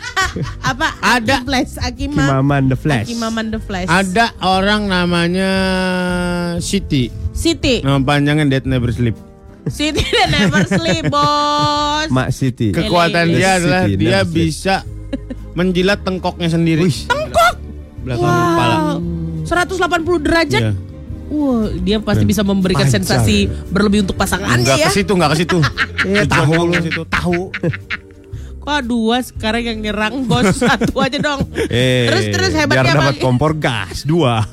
[0.73, 0.97] Apa?
[1.05, 1.39] Ada.
[1.39, 2.25] Aki Flash, Akima.
[2.25, 3.05] Kimaman the Flash.
[3.05, 3.89] Akimaman the Flash.
[3.93, 5.51] Ada orang namanya
[6.57, 7.13] Siti.
[7.37, 7.85] Siti.
[7.85, 9.13] Nama panjangnya Dead Never Sleep.
[9.63, 12.11] Siti dan never sleep, bos.
[12.11, 12.75] Mak Siti.
[12.75, 13.39] Kekuatan Eli.
[13.39, 14.83] dia adalah Never dia bisa
[15.53, 16.89] menjilat tengkoknya sendiri.
[16.89, 17.53] Tengkok.
[18.03, 18.77] Belakang kepala.
[19.43, 20.17] Wow.
[20.17, 20.61] 180 derajat.
[20.61, 20.73] Iya.
[21.25, 24.87] Wah, dia pasti bisa memberikan Panjang sensasi berlebih untuk pasangannya Enggak ya.
[24.87, 25.57] ke situ, enggak ke situ.
[26.03, 26.73] Iya, tahu lu.
[26.77, 27.39] situ, tahu.
[28.59, 31.47] Kok dua sekarang yang nyerang bos satu aja dong.
[31.65, 33.23] Eh, terus terus biar hebatnya dapat apa?
[33.23, 34.43] kompor gas dua.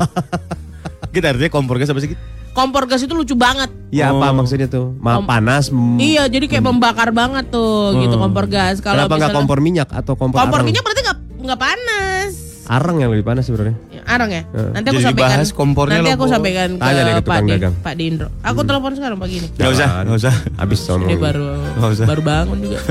[1.14, 2.14] Kita artinya kompor gas apa sih?
[2.50, 3.70] Kompor gas itu lucu banget.
[3.90, 4.35] Iya apa Oh.
[4.37, 4.94] maksudnya tuh?
[4.96, 5.68] Ma Kom- panas.
[5.68, 5.98] mm.
[5.98, 8.24] Iya, jadi kayak membakar banget tuh gitu Hmm.
[8.24, 8.79] kompor gas.
[8.79, 10.66] Kalau Kenapa nggak misalnya- kompor minyak atau kompor, kompor arang?
[10.66, 12.31] minyak berarti nggak nggak panas.
[12.66, 13.77] Arang yang lebih panas sebenarnya.
[13.88, 14.42] Ya, Arang ya?
[14.44, 15.31] Nanti aku Jadi sampaikan.
[15.33, 17.75] dibahas kompornya nanti aku sampaikan Tanya deh ke ke Pak Di, dagang.
[17.81, 18.29] Pak Dindro.
[18.42, 19.49] Aku telepon sekarang pagi ini.
[19.55, 20.35] Nggak usah, nggak usah.
[20.57, 21.05] Habis sono.
[21.07, 21.46] Dia baru
[21.88, 22.07] usah.
[22.07, 22.79] baru bangun juga.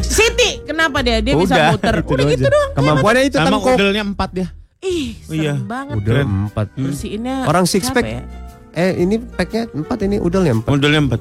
[0.00, 1.20] Siti, kenapa dia?
[1.20, 2.00] Dia bisa muter.
[2.00, 2.70] Itu Udah doang gitu doang.
[2.72, 3.74] Kemampuannya itu Sama tengkok.
[3.76, 4.48] udelnya empat dia.
[4.80, 5.52] Ih, serem Iya.
[5.60, 5.94] banget.
[5.98, 6.66] Udah empat.
[6.72, 8.04] Bersihinnya Orang six pack.
[8.06, 8.22] ya?
[8.72, 10.70] Eh ini packnya empat ini udelnya empat.
[10.72, 11.20] Udelnya empat.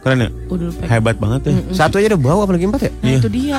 [0.00, 0.30] Keren ya?
[0.48, 0.88] Udah pack.
[0.88, 1.52] Hebat banget ya.
[1.76, 2.92] Satu aja udah bau apalagi empat ya?
[3.04, 3.58] Nah, itu dia.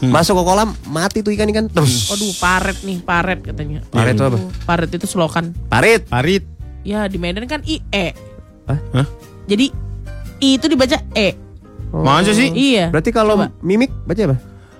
[0.00, 2.08] Masuk ke kolam mati tuh ikan-ikan terus.
[2.16, 3.84] Aduh, paret nih, paret katanya.
[3.92, 4.38] Paret itu apa?
[4.64, 5.52] Paret itu selokan.
[5.68, 6.08] Parit.
[6.08, 6.48] Parit.
[6.82, 8.16] Ya, di Medan kan IE.
[8.66, 8.80] Hah?
[8.96, 9.06] Hah?
[9.44, 9.68] Jadi
[10.40, 11.36] I itu dibaca E.
[11.92, 12.00] Oh.
[12.00, 12.48] Masa sih?
[12.48, 12.88] Iya.
[12.88, 13.52] Berarti kalau Coba.
[13.60, 14.36] mimik baca apa?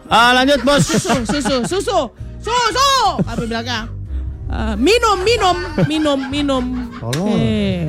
[0.08, 0.80] Ah lanjut bos.
[0.80, 1.98] susu, susu, susu,
[2.40, 2.92] susu.
[3.20, 3.84] Apa bilangnya?
[4.52, 5.56] Eh, minum, minum,
[5.88, 6.64] minum, minum.
[7.00, 7.40] Tolong.
[7.40, 7.88] Eh.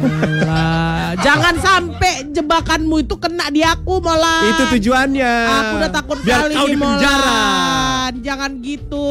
[1.19, 4.47] Jangan sampai jebakanmu itu kena di aku malah.
[4.47, 5.33] Itu tujuannya.
[5.43, 7.43] Aku udah takut Biar kali kau di penjara.
[8.15, 9.07] Jangan gitu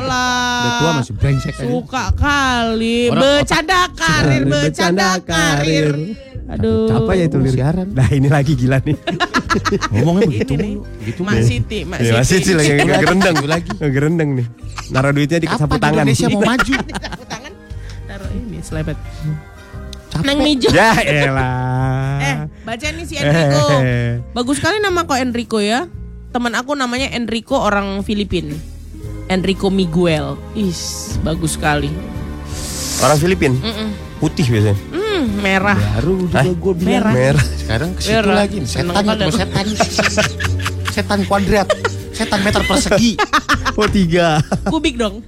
[0.00, 0.64] lah.
[0.64, 1.68] Udah tua masih brengsek aja.
[1.68, 3.12] Suka kali.
[3.12, 5.94] Orang Bercanda karir, bercanda karir.
[6.48, 6.88] Aduh.
[6.88, 7.60] Apa ya itu lirik?
[7.92, 8.96] Nah ini lagi gila nih.
[9.92, 10.80] Ngomongnya begitu mulu.
[11.04, 12.46] Gitu Mak Siti, Mak Ya, masih Siti.
[12.48, 13.70] sih lagi nggak gerendeng lagi.
[13.76, 14.46] Nggak gerendeng nih.
[14.88, 16.04] Naruh duitnya di sapu tangan.
[16.08, 16.74] Indonesia mau maju?
[17.04, 17.52] Sapu tangan.
[18.08, 18.98] Taruh ini selepet.
[20.24, 20.68] Neng Mijo.
[20.72, 22.18] Ya elah.
[22.18, 22.34] Eh,
[22.64, 23.66] baca nih si Enrico.
[23.84, 24.18] Eh.
[24.34, 25.86] Bagus sekali nama kok Enrico ya.
[26.32, 28.56] Teman aku namanya Enrico orang Filipin.
[29.28, 30.34] Enrico Miguel.
[30.56, 31.92] Is, bagus sekali.
[33.04, 33.52] Orang Filipin.
[33.60, 33.92] Mm-mm.
[34.18, 34.74] Putih biasanya.
[35.18, 35.78] Hmm, merah.
[35.98, 37.10] Baru juga gue Merah.
[37.10, 37.44] Merah.
[37.58, 38.56] Sekarang ke situ lagi.
[38.62, 38.70] nih.
[38.70, 39.66] Setan itu setan.
[40.94, 41.66] setan kuadrat.
[42.14, 43.18] Setan meter persegi.
[43.74, 44.38] Oh tiga.
[44.70, 45.26] Kubik dong.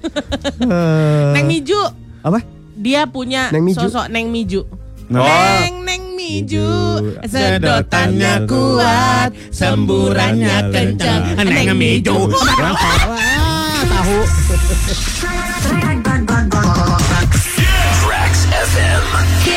[0.63, 1.83] Eh, Neng Miju.
[2.23, 2.39] Apa?
[2.79, 3.91] Dia punya Neng Miju?
[3.91, 4.63] sosok Neng Miju.
[5.11, 5.27] Oh.
[5.27, 11.35] Neng Neng Miju, sedotannya kuat, semburannya kencang.
[11.43, 12.15] Neng Miju.
[13.91, 14.19] Tahu.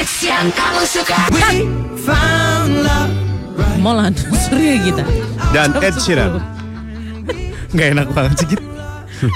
[0.03, 1.15] Hits yang kamu suka.
[3.79, 4.99] Molan, surya kita.
[5.55, 6.43] Dan Ed Sheeran.
[7.71, 8.67] Gak enak banget sih gitu.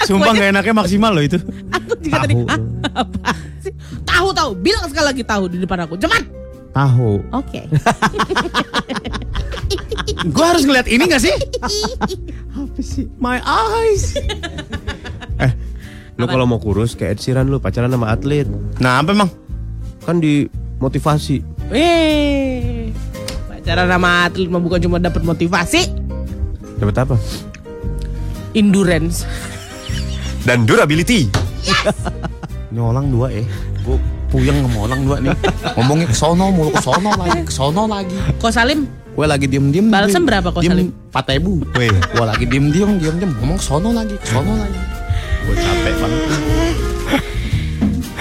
[0.04, 1.40] Sumpah gak enaknya maksimal loh itu.
[1.72, 2.44] Aku juga tadi, Tahu.
[2.52, 2.60] "Hah,
[3.00, 3.32] apa
[3.64, 3.72] sih?
[4.04, 5.96] Tahu tahu, bilang sekali lagi tahu di depan aku.
[5.96, 6.24] Cepat.
[6.76, 7.12] Tahu.
[7.32, 7.62] Oke.
[10.36, 11.36] Gue harus ngeliat ini gak sih?
[12.52, 13.08] Apa sih?
[13.24, 14.12] My eyes.
[15.40, 15.54] Eh,
[16.20, 18.52] lu kalau mau kurus kayak Ed Sheeran lu pacaran sama atlet.
[18.84, 19.32] Nah apa emang?
[20.08, 20.48] Kan di
[20.80, 21.44] motivasi.
[21.68, 22.96] Eh,
[23.46, 25.84] pacaran sama atlet mah bukan cuma dapat motivasi,
[26.80, 27.16] Dapat apa?
[28.56, 29.28] endurance.
[30.42, 31.28] Dan durability.
[32.72, 33.44] Ini orang dua eh.
[33.84, 34.00] Gue
[34.32, 35.36] puyeng sama orang dua nih.
[35.76, 38.16] Ngomongnya ke sono mulu ke sono lagi, ke sono lagi.
[38.40, 38.88] Kok Salim?
[39.12, 39.92] Gue lagi diem-diem.
[39.92, 40.30] Balsem gue.
[40.32, 40.88] berapa kok, Diem Salim?
[41.12, 41.68] Empat ribu.
[41.68, 43.32] Gue lagi diem-diem, diem-diem.
[43.44, 44.80] Ngomong ke sono lagi, ke sono lagi.
[45.44, 46.47] Gue capek banget.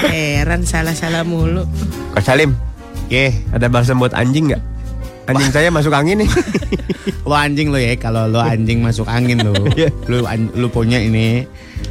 [0.06, 1.66] Heran salah-salah mulu.
[2.12, 2.54] Kak Salim,
[3.06, 4.62] Ye, ada balsam buat anjing nggak?
[5.26, 6.30] Anjing saya masuk angin nih.
[7.28, 7.94] lo anjing lo ya.
[7.94, 9.90] Kalau lo anjing masuk angin lo, Iya.
[10.06, 11.42] lo an- lo punya ini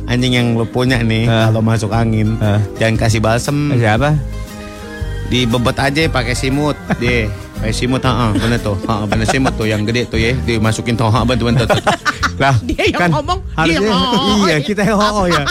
[0.07, 1.27] anjing yang lo punya nih.
[1.27, 1.51] Ah.
[1.51, 2.59] Kalau masuk angin, Ah.
[2.75, 3.75] jangan kasih balsem.
[3.75, 4.15] Siapa?
[5.25, 7.25] Dibebet aja pakai simut, deh.
[7.57, 11.09] Pakai simut, ha, bener tuh, ha, bener simut tuh yang gede tuh ya, dimasukin tuh,
[11.09, 11.79] ha, bener bener tuh.
[12.35, 14.45] Lah, Dia yang ngomong, dia harusnya yang ngomong.
[14.45, 15.43] iya kita yang oh ya.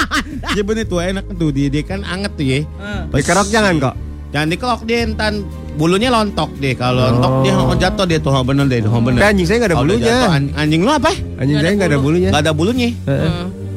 [0.53, 2.61] Dia bener tuh enak tuh, dia, dia kan anget tuh ya.
[3.09, 3.95] Dikerok jangan kok.
[4.31, 5.33] Jangan dikelok dia entan
[5.75, 6.75] bulunya lontok deh.
[6.75, 7.09] Kalau Oh.
[7.09, 9.21] lontok dia oh, jatuh dia tuh oh, bener deh, oh, bener.
[9.23, 10.05] Anjing saya nggak ada bulunya.
[10.13, 11.11] jatuh, an- anjing lu apa?
[11.41, 12.29] Anjing saya nggak ada bulunya.
[12.29, 12.89] Gak ada bulunya.
[13.07, 13.31] Heeh.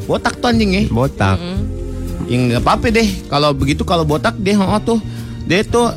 [0.03, 0.83] Botak tuh anjingnya.
[0.89, 1.37] Botak.
[2.27, 3.07] Yang nggak apa-apa deh.
[3.29, 4.99] Kalau begitu kalau botak dia oh tuh
[5.47, 5.95] dia tuh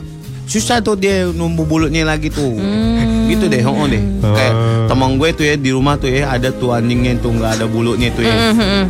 [0.50, 2.58] susah tuh dia numbuh bulunya lagi tuh.
[3.30, 4.02] Gitu deh, oh deh.
[4.20, 4.34] Oh.
[4.34, 4.54] Kayak
[4.90, 8.10] teman gue tuh ya di rumah tuh ya ada tuh anjingnya tuh nggak ada bulunya
[8.10, 8.34] tuh ya.
[8.50, 8.82] Mhm.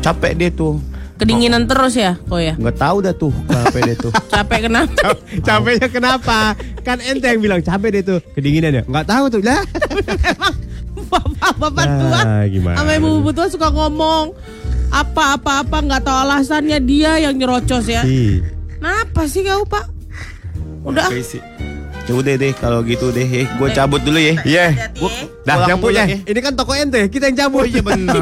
[0.00, 0.80] Capek dia tuh.
[1.14, 2.58] Kedinginan terus ya, kok ya?
[2.58, 4.10] Nggak tahu dah tuh capek dia tuh.
[4.34, 5.08] Capek kenapa?
[5.46, 6.38] Capeknya kenapa?
[6.82, 8.18] Kan ente yang bilang capek deh tuh.
[8.34, 8.82] Kedinginan ya?
[8.82, 9.40] Nggak tahu tuh.
[9.44, 9.62] Lah.
[11.14, 12.76] Bapak-bapak tua Nah, gimana?
[12.80, 14.34] sama ibu-ibu tua suka ngomong
[14.90, 18.02] apa-apa-apa nggak tahu alasannya dia yang nyerocos ya.
[18.02, 18.42] Ih.
[18.74, 19.93] Kenapa sih kau pak?
[20.84, 21.08] Udah.
[21.08, 21.40] Oke sih.
[22.04, 24.36] Ya udah deh kalau gitu deh, eh, gue cabut dulu ya.
[24.44, 24.64] Iya.
[24.76, 24.86] Ya.
[25.40, 26.04] Dah, yang punya.
[26.04, 26.20] ya.
[26.20, 27.64] Ini kan toko ente, kita yang cabut.
[27.64, 28.20] Oh iya benar.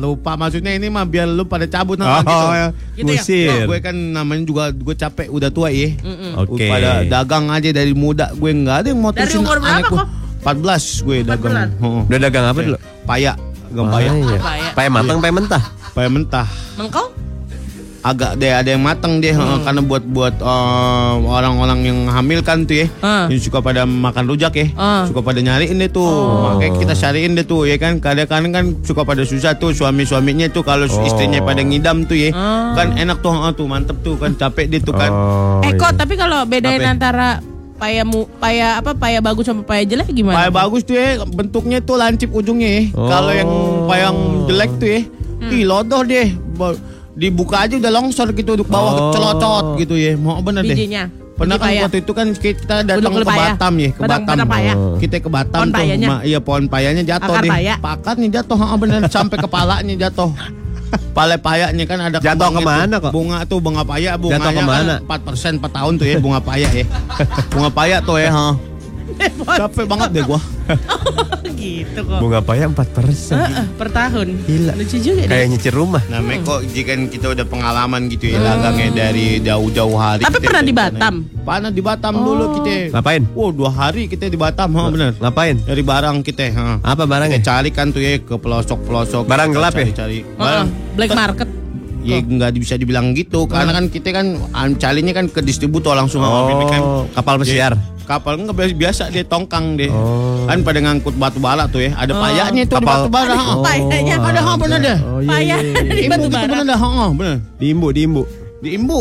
[0.00, 2.32] lupa maksudnya ini mah biar lu pada cabut Oh, nah, gitu.
[2.48, 2.66] ya.
[2.96, 3.20] Gitu ya?
[3.20, 3.50] Ngusir.
[3.68, 5.92] gue kan namanya juga gue capek udah tua ya.
[6.40, 6.64] Oke.
[6.64, 10.06] Pada dagang aja dari muda gue nggak ada yang mau Dari umur berapa kok?
[10.42, 11.52] 14 gue dagang.
[11.76, 12.02] Heeh.
[12.08, 12.78] Udah dagang apa dulu?
[13.04, 13.32] Paya,
[13.72, 14.10] Oh, paya.
[14.10, 14.38] iya.
[14.40, 14.68] Paya.
[14.72, 15.62] Paya matang, paya mentah.
[15.92, 16.46] Paya mentah.
[16.80, 17.06] Mengkau?
[18.02, 22.66] Agak deh ada yang matang deh heeh, karena buat buat eh, orang-orang yang hamil kan
[22.66, 22.86] tuh ya.
[23.30, 24.66] Yang suka pada makan rujak ya.
[24.74, 25.06] Ah.
[25.06, 26.10] Suka pada nyariin deh tuh.
[26.58, 28.02] Makanya kita cariin deh tuh ya kan.
[28.02, 31.06] Kadang-kadang kan suka pada susah tuh suami-suaminya tuh kalau Oh.
[31.06, 32.34] istrinya pada ngidam tuh ya.
[32.34, 32.74] Ah.
[32.74, 35.10] Kan enak tuh heeh, tuh mantep tuh kan capek deh tuh kan.
[35.14, 35.98] Oh, eh kok iya.
[36.02, 36.90] tapi kalau bedain Apa ya?
[36.90, 37.28] antara
[37.78, 40.42] paya mu, paya apa paya bagus sama paya jelek gimana?
[40.42, 42.82] Paya bagus tuh ya, bentuknya tuh lancip ujungnya ya.
[42.94, 43.06] Oh.
[43.06, 43.50] Kalau yang
[43.86, 45.00] payang jelek tuh ya,
[45.38, 45.50] Hmm.
[45.50, 46.30] ih lodoh deh.
[47.12, 49.12] Dibuka aja udah longsor gitu untuk bawah Oh.
[49.12, 50.16] celocot gitu ya.
[50.16, 50.72] Mau bener deh.
[50.72, 51.04] Bijinya.
[51.32, 53.24] Pernah Biji kan waktu itu kan kita datang ke.
[53.24, 54.36] Batam ya, ke Batam.
[54.76, 54.94] Oh.
[54.96, 56.06] Kita ke Batam Pohon tuh, payanya.
[56.06, 57.50] ma- iya pohon payanya jatuh deh.
[57.50, 57.74] paya.
[57.80, 60.30] Pakatnya jatuh, ha, bener sampai kepalanya jatuh.
[61.12, 63.08] Pale payanya kan ada Jatuh ke mana tuh.
[63.08, 63.12] kok?
[63.16, 64.94] Bunga tuh bunga paya, bunganya Jatuh ke mana?
[65.00, 66.84] kan 4% per tahun tuh ya bunga paya ya.
[67.52, 68.48] bunga paya tuh ya, ha.
[69.46, 70.40] Capek banget deh gua.
[71.52, 72.18] gitu kok.
[72.18, 73.36] Bunga paya 4 persen.
[73.36, 74.26] Heeh, per tahun.
[74.42, 74.72] Gila.
[74.74, 75.50] Lucu juga Kayak deh.
[75.50, 76.02] nyicil rumah.
[76.06, 80.22] Namanya kok jika kita udah pengalaman gitu ya dagangnya dari jauh-jauh hari.
[80.22, 80.72] Tapi kita pernah di.
[80.72, 81.14] Batam?
[81.42, 82.72] Pernah di Batam dulu kita.
[82.92, 83.22] Ngapain?
[83.32, 85.12] Wow dua hari kita di Batam, ha bener.
[85.16, 85.56] Ngapain?
[85.60, 86.66] Dari barang kita, ha.
[86.80, 87.40] Apa Kita barangnya?
[87.40, 89.22] cari kan tuh ya ke pelosok-pelosok.
[89.24, 89.84] Barang Kita gelap ya?
[89.84, 90.18] Cari-cari.
[90.20, 90.68] Heeh, Barang.
[90.94, 91.48] black market.
[92.02, 94.26] Ya nggak bisa dibilang gitu karena kan kita kan
[94.76, 96.82] carinya kan ke distributor langsung sama kan.
[96.82, 97.78] Oh, kapal pesiar.
[98.02, 99.86] Kapal nggak biasa, biasa dia tongkang deh.
[99.86, 100.42] Oh.
[100.50, 101.94] Kan pada ngangkut batu bara tuh ya.
[101.94, 103.34] Ada payanya tuh Kapal- di batu bara.
[103.38, 103.52] ha.
[103.54, 103.62] Oh.
[103.62, 104.16] Payanya.
[104.18, 104.98] Ada ha bener deh.
[105.06, 105.94] Oh, iya, Payah iya, iya.
[105.94, 106.42] di batu bara.
[106.50, 107.36] bener dah, ha, bener.
[107.62, 108.22] Diimbu, diimbu.
[108.62, 109.00] Diimbu.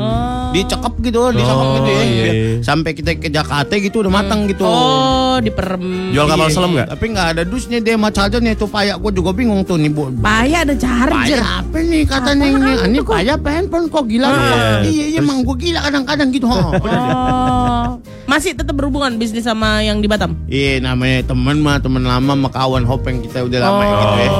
[0.00, 0.48] Oh.
[0.50, 2.02] dicekep gitu, disokok Oh, gitu ya.
[2.02, 2.32] iya, iya.
[2.58, 4.64] Sampai kita ke Jakarta gitu udah matang gitu.
[4.64, 6.10] Oh, diperem.
[6.10, 6.88] Jual kapal Iya, selam nggak?
[6.90, 10.08] Tapi nggak ada dusnya dia sama chargernya itu payak gua juga bingung tuh nih bu.
[10.18, 11.12] Paya ada charger.
[11.36, 12.72] Payak apa nih katanya ini?
[12.82, 14.26] Ini payak apa handphone kok gila?
[14.26, 14.56] Iya.
[14.82, 16.46] Iya iya emang gua gila kadang-kadang gitu.
[16.48, 16.72] Oh.
[18.26, 20.32] Masih tetap berhubungan bisnis sama yang di Batam?
[20.46, 23.94] Iya namanya teman mah teman lama sama kawan hopeng kita udah lama Oh.
[23.94, 24.30] gitu ya.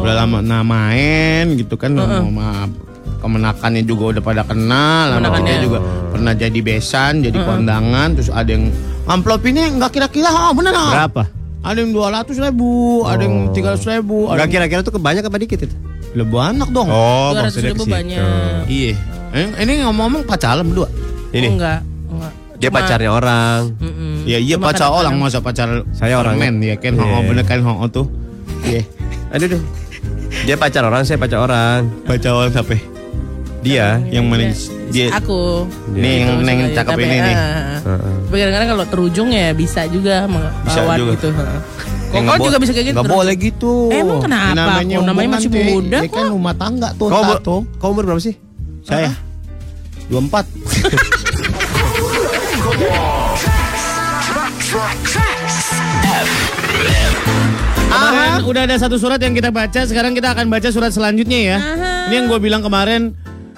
[0.00, 2.70] Udah lama nah main gitu kan sama
[3.20, 5.60] kemenakannya juga udah pada kenal Kemenakannya.
[5.60, 5.78] juga
[6.08, 8.72] pernah jadi besan jadi kondangan terus ada yang
[9.04, 10.90] amplop ini nggak kira-kira oh bener ah.
[10.98, 11.22] Berapa?
[11.60, 12.70] ada yang 200 ribu
[13.04, 13.60] ada yang 300
[13.94, 15.76] ribu ada Enggak yang kira-kira tuh kebanyak apa dikit itu?
[16.10, 17.92] lebih anak dong Oh, 200 maksudnya ribu ke situ.
[17.92, 18.62] banyak.
[18.66, 18.92] iya
[19.30, 20.88] ini, ini ngomong-ngomong pacaran berdua
[21.30, 21.46] Ini.
[21.46, 21.78] Oh, enggak,
[22.08, 22.32] enggak.
[22.56, 23.60] Dia Cuma- pacarnya orang.
[23.78, 24.14] Mm-mm.
[24.22, 26.42] Iya iya Cuma pacar orang kadang-kadang- masa pacar Saya orangnya.
[26.44, 27.06] men ya kan Iya.
[27.06, 28.06] oh, bener kan oh, tuh
[28.62, 28.82] iya
[29.30, 29.62] Aduh, aduh.
[30.40, 31.86] Dia pacar orang, saya pacar orang.
[32.02, 32.74] pacar orang siapa
[33.60, 34.00] Dia.
[34.08, 34.54] yang mana Iya.
[34.88, 35.68] dia Aku.
[35.92, 37.34] Nih, yang Gitu, neng suka- cakep ini nih.
[37.34, 37.78] ah, ah, ah.
[37.80, 38.14] Heeh.
[38.24, 41.12] Tapi kadang-kadang kalau terujung ya bisa juga juga.
[41.14, 41.28] gitu.
[42.10, 42.98] Kok juga bisa kayak gitu?
[42.98, 43.14] terus?
[43.14, 43.72] boleh gitu.
[43.88, 44.56] Emang kenapa?
[44.56, 46.32] Namanya, namanya masih muda Ya kan kok.
[46.32, 47.06] rumah tangga tuh.
[47.06, 47.22] Kau,
[47.78, 48.34] kau umur berapa sih?
[48.82, 49.14] Saya
[50.08, 50.48] 24.
[57.90, 61.58] Kemarin udah ada satu surat yang kita baca, sekarang kita akan baca surat selanjutnya ya.
[62.06, 63.14] Ini yang gue bilang kemarin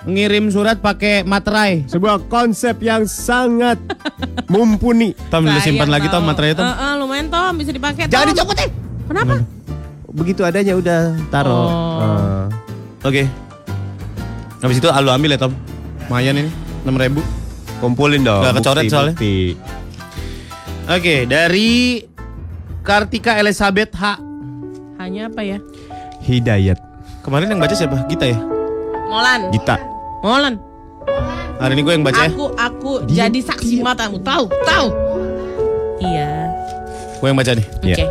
[0.06, 1.86] ngirim surat pakai materai.
[1.86, 3.78] Sebuah konsep yang sangat
[4.50, 5.14] mumpuni.
[5.30, 6.66] Tom dulu simpan lagi Tom materai Tom.
[6.66, 8.10] Eh, eh, lumayan Tom bisa dipakai.
[8.10, 8.34] Jangan Tom.
[8.34, 8.70] dicopotin.
[9.06, 9.34] Kenapa?
[10.12, 11.00] Begitu adanya udah
[11.32, 11.52] taruh.
[11.52, 12.02] Oh.
[12.02, 12.44] Ah.
[13.06, 13.26] Oke.
[14.62, 15.52] Habis itu lu ambil ya Tom.
[16.06, 16.50] Lumayan ini
[16.84, 17.20] 6 ribu.
[17.82, 18.46] Kumpulin dong.
[18.46, 19.14] Nggak kecoret bukti, soalnya.
[19.18, 19.36] bukti.
[20.86, 21.70] Oke, dari
[22.82, 24.18] Kartika Elizabeth H.
[25.02, 25.58] Hanya apa ya?
[26.22, 26.78] Hidayat.
[27.26, 28.06] Kemarin yang baca siapa?
[28.06, 28.38] Kita ya?
[29.10, 29.50] Molan.
[29.50, 29.91] Gita.
[30.22, 30.54] Molan.
[31.58, 32.30] Hari ini gue yang baca ya?
[32.30, 34.22] Aku aku jadi saksi matamu.
[34.22, 34.88] Tahu, tahu.
[35.98, 36.30] Iya.
[37.18, 37.66] Gue yang baca nih.
[37.82, 37.96] Iya.
[37.98, 38.06] Oke.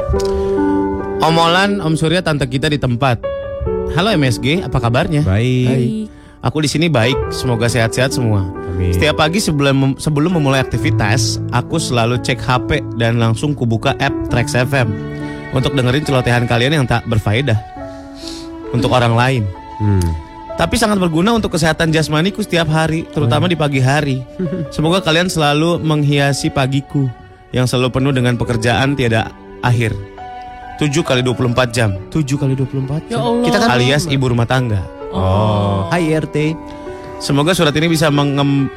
[1.22, 3.24] Om Olan, Om Surya, Tante kita di tempat.
[3.96, 5.24] Halo MSG, apa kabarnya?
[5.24, 6.12] Baik.
[6.42, 8.42] Aku di sini baik, semoga sehat-sehat semua.
[8.44, 8.92] Amin.
[8.92, 14.58] Setiap pagi sebelum sebelum memulai aktivitas, aku selalu cek HP dan langsung kubuka app Trax
[14.58, 14.90] FM
[15.54, 17.60] untuk dengerin celotehan kalian yang tak berfaedah
[18.74, 19.44] untuk orang lain.
[19.78, 20.31] Hmm.
[20.62, 24.22] Tapi sangat berguna untuk kesehatan jasmaniku setiap hari, terutama di pagi hari.
[24.76, 27.10] Semoga kalian selalu menghiasi pagiku
[27.50, 29.34] yang selalu penuh dengan pekerjaan tiada
[29.66, 29.98] akhir.
[30.78, 31.98] 7 kali 24 jam.
[32.14, 33.18] 7 kali 24 jam.
[33.18, 33.46] Ya Allah.
[33.50, 34.86] Kita kan alias ibu rumah tangga.
[35.10, 35.90] Oh.
[35.90, 36.54] Hai RT.
[37.18, 38.70] Semoga surat ini bisa mengem-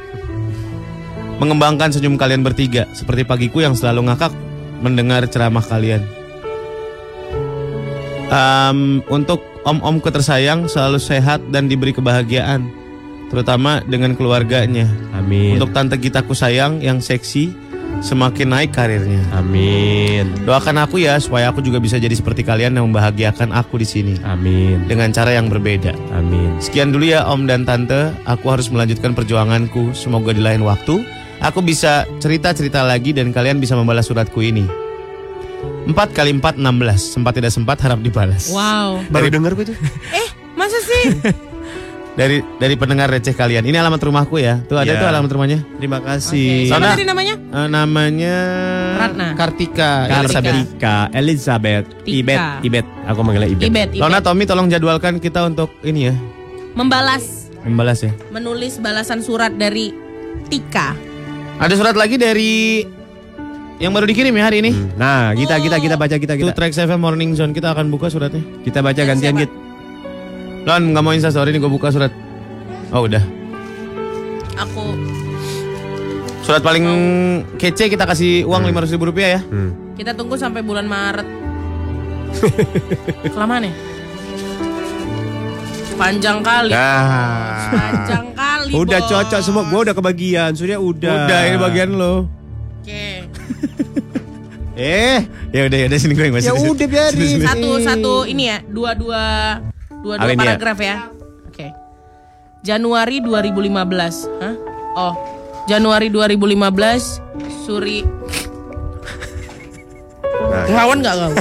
[1.37, 4.33] mengembangkan senyum kalian bertiga seperti pagiku yang selalu ngakak
[4.81, 6.14] mendengar ceramah kalian.
[8.35, 12.67] Em, untuk om-omku tersayang selalu sehat dan diberi kebahagiaan,
[13.31, 14.91] terutama dengan keluarganya.
[15.15, 15.55] Amin.
[15.55, 17.55] Untuk tante Gitaku sayang yang seksi,
[18.03, 19.23] semakin naik karirnya.
[19.31, 20.27] Amin.
[20.43, 24.13] Doakan aku ya supaya aku juga bisa jadi seperti kalian yang membahagiakan aku di sini
[24.27, 24.83] Amin.
[24.83, 25.95] dengan cara yang berbeda.
[26.11, 26.59] Amin.
[26.59, 28.11] Sekian dulu ya Om dan Tante.
[28.27, 29.95] Aku harus melanjutkan perjuanganku.
[29.95, 30.99] Semoga di lain waktu
[31.39, 34.84] aku bisa cerita-cerita lagi dan kalian bisa membalas suratku ini.
[35.85, 37.13] 4 kali 4 16.
[37.13, 38.49] Sempat tidak sempat harap dibalas.
[38.49, 39.05] Wow.
[39.07, 39.77] Baru denger gue tuh.
[40.17, 41.03] Eh, masa sih?
[42.15, 43.67] Dari dari pendengar receh kalian.
[43.67, 44.63] Ini alamat rumahku ya.
[44.63, 45.03] Tuh ada Ya.
[45.03, 45.59] tuh alamat rumahnya.
[45.75, 46.71] Terima kasih.
[46.71, 47.35] Siapa Sana- tadi namanya?
[47.35, 48.35] Eh, namanya
[48.95, 49.27] Ratna.
[49.35, 50.23] Kartika, Kartika.
[50.23, 50.55] Elizabeth.
[50.71, 52.15] Tika, Elizabeth, Tika.
[52.15, 52.85] Ibet, Ibet.
[53.03, 53.67] Aku manggilnya Ibet.
[53.67, 53.99] Ibet, Ibet.
[53.99, 56.15] Lona Tommy tolong jadwalkan kita untuk ini ya.
[56.71, 58.15] Membalas, Membalas ya.
[58.31, 59.91] menulis balasan surat dari
[60.47, 60.95] Tika.
[61.59, 62.79] Ada surat lagi dari
[63.79, 64.71] yang baru dikirim ya hari ini.
[64.71, 64.95] Hmm.
[64.95, 66.51] Nah, kita kita kita baca kita Itu kita.
[66.55, 68.39] Trax FM Morning Zone kita akan buka suratnya.
[68.63, 69.41] Kita baca gantian siapa?
[69.43, 69.51] Git.
[70.65, 72.09] Lon nggak mau insta story ini gue buka surat.
[72.95, 73.21] Oh udah.
[74.55, 74.95] Aku
[76.45, 76.85] Surat paling
[77.57, 79.41] kece kita kasih uang lima ribu rupiah ya.
[79.41, 79.97] Hmm.
[79.97, 81.27] kita tunggu sampai bulan Maret.
[83.33, 83.73] Kelamaan ya?
[85.95, 86.75] Panjang kali.
[86.75, 87.71] Nah.
[87.71, 88.71] Panjang kali.
[88.75, 89.09] Udah Bos.
[89.09, 89.63] cocok semua.
[89.71, 90.51] Gua udah kebagian.
[90.53, 91.25] Surya udah.
[91.25, 92.27] Udah ini bagian lo.
[92.85, 93.25] Oke.
[94.75, 95.23] Eh,
[95.55, 97.47] Ya udah ya udah sini gue yang ya udah biarin.
[97.47, 99.23] Satu satu ini ya, dua dua
[100.03, 100.35] dua dua ya?
[100.35, 101.07] paragraf ya.
[101.47, 101.71] Oke.
[102.59, 103.71] Januari 2015.
[104.43, 104.55] Hah?
[104.99, 105.15] Oh,
[105.65, 107.23] Januari 2015
[107.63, 108.03] Suri
[110.45, 110.67] Nah.
[110.69, 111.31] Lawan nggak kau?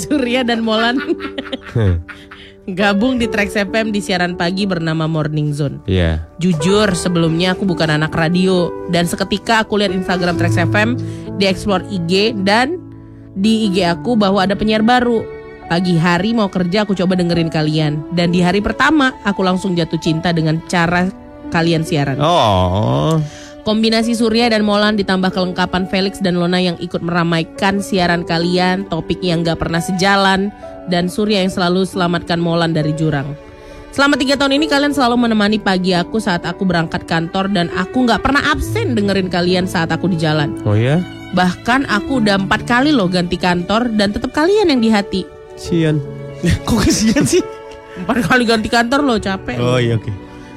[0.00, 0.96] Surya dan Molan
[2.76, 5.80] gabung di Trax FM di siaran pagi bernama Morning Zone.
[5.88, 6.20] Iya.
[6.36, 10.98] Jujur, sebelumnya aku bukan anak radio dan seketika aku lihat Instagram Trax FM
[11.40, 12.76] di explore IG dan
[13.38, 15.24] di IG aku bahwa ada penyiar baru.
[15.68, 20.00] Pagi hari mau kerja aku coba dengerin kalian dan di hari pertama aku langsung jatuh
[20.00, 21.12] cinta dengan cara
[21.52, 22.16] kalian siaran.
[22.20, 23.20] Oh.
[23.68, 29.20] Kombinasi Surya dan Molan ditambah kelengkapan Felix dan Lona yang ikut meramaikan siaran kalian, topik
[29.20, 30.48] yang gak pernah sejalan,
[30.88, 33.36] dan Surya yang selalu selamatkan Molan dari jurang.
[33.92, 38.08] Selama tiga tahun ini kalian selalu menemani pagi aku saat aku berangkat kantor dan aku
[38.08, 40.56] gak pernah absen dengerin kalian saat aku di jalan.
[40.64, 41.04] Oh ya?
[41.36, 45.28] Bahkan aku udah empat kali loh ganti kantor dan tetap kalian yang di hati.
[45.60, 46.00] Sian.
[46.64, 47.44] Kok kesian sih?
[48.00, 49.60] Empat kali ganti kantor loh capek.
[49.60, 50.08] Oh iya oke.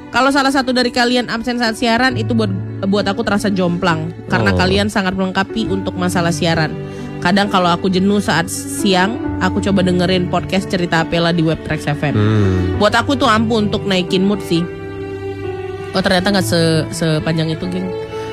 [0.08, 4.50] Kalau salah satu dari kalian absen saat siaran itu buat buat aku terasa jomplang karena
[4.50, 4.58] Oh.
[4.58, 6.74] kalian sangat melengkapi untuk masalah siaran.
[7.22, 11.86] Kadang kalau aku jenuh saat siang, aku coba dengerin podcast cerita Apela di web Trax
[11.86, 12.14] FM.
[12.14, 12.60] Hmm.
[12.82, 14.66] Buat aku tuh ampuh untuk naikin mood sih.
[15.92, 17.86] Oh ternyata nggak se sepanjang itu, geng.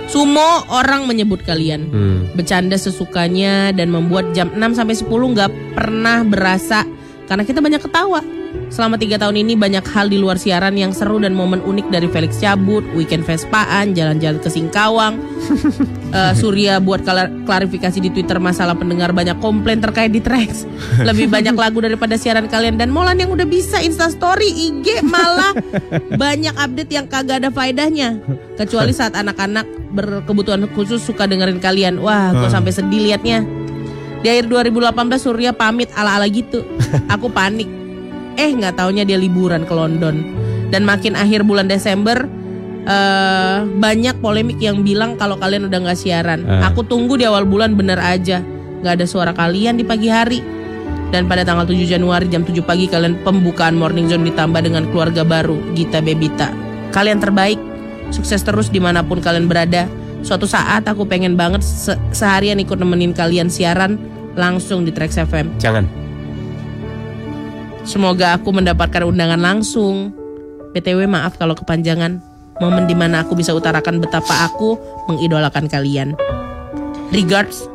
[0.09, 2.19] Sumo orang menyebut kalian Hmm.
[2.33, 6.81] bercanda sesukanya dan membuat jam 6 sampai 10 nggak pernah berasa
[7.29, 8.25] karena kita banyak ketawa.
[8.69, 12.05] Selama tiga tahun ini banyak hal di luar siaran yang seru dan momen unik dari
[12.05, 15.17] Felix cabut, weekend Vespaan, jalan-jalan ke Singkawang.
[16.09, 20.65] Eh, Surya buat klar- klarifikasi di Twitter masalah pendengar banyak komplain terkait di Trax.
[21.05, 25.53] Lebih banyak lagu daripada siaran kalian dan Molan yang udah bisa Insta Story, IG malah
[26.17, 28.17] banyak update yang kagak ada faedahnya.
[28.57, 32.01] Kecuali saat anak-anak berkebutuhan khusus suka dengerin kalian.
[32.01, 33.45] Wah, gue sampai sedih liatnya.
[34.25, 34.89] Di akhir 2018
[35.21, 36.65] Surya pamit ala-ala gitu.
[37.13, 37.69] Aku panik.
[38.39, 40.23] Eh nggak taunya dia liburan ke London.
[40.71, 42.23] Dan makin akhir bulan Desember
[42.87, 46.47] eh banyak polemik yang bilang kalau kalian udah nggak siaran.
[46.47, 46.63] Eh.
[46.71, 48.39] Aku tunggu di awal bulan bener aja.
[48.79, 50.39] nggak ada suara kalian di pagi hari.
[51.09, 55.27] Dan pada tanggal 7 Januari jam 7 pagi kalian pembukaan Morning Zone ditambah dengan keluarga
[55.27, 56.47] baru Gita Bebita.
[56.95, 57.57] Kalian terbaik,
[58.13, 59.89] sukses terus di mana pun kalian berada.
[60.23, 63.99] Suatu saat aku pengen banget se- seharian ikut nemenin kalian siaran
[64.37, 65.59] langsung di Trax FM.
[65.59, 65.83] Jangan.
[67.83, 70.11] Semoga aku mendapatkan undangan langsung.
[70.71, 72.21] PTW maaf kalau kepanjangan.
[72.59, 74.75] Momen di mana aku bisa utarakan betapa aku
[75.07, 76.11] mengidolakan kalian.
[77.09, 77.65] Regards,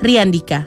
[0.00, 0.64] Riandika.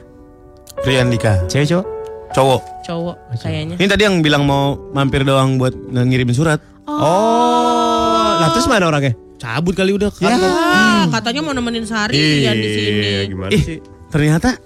[0.86, 1.42] Riandika.
[1.50, 1.86] Cewek cowok?
[2.32, 2.62] Cowok.
[2.86, 3.74] Cowok kayaknya.
[3.76, 6.62] Ini tadi yang bilang mau mampir doang buat ngirimin surat.
[6.86, 8.38] Oh.
[8.38, 9.14] Lah terus mana orangnya?
[9.36, 10.30] Cabut kali udah Ya.
[10.30, 10.50] kantor.
[10.54, 13.02] Ah, katanya mau nemenin seharian di sini.
[13.02, 13.78] Iya, gimana Ih, sih?
[14.08, 14.56] ternyata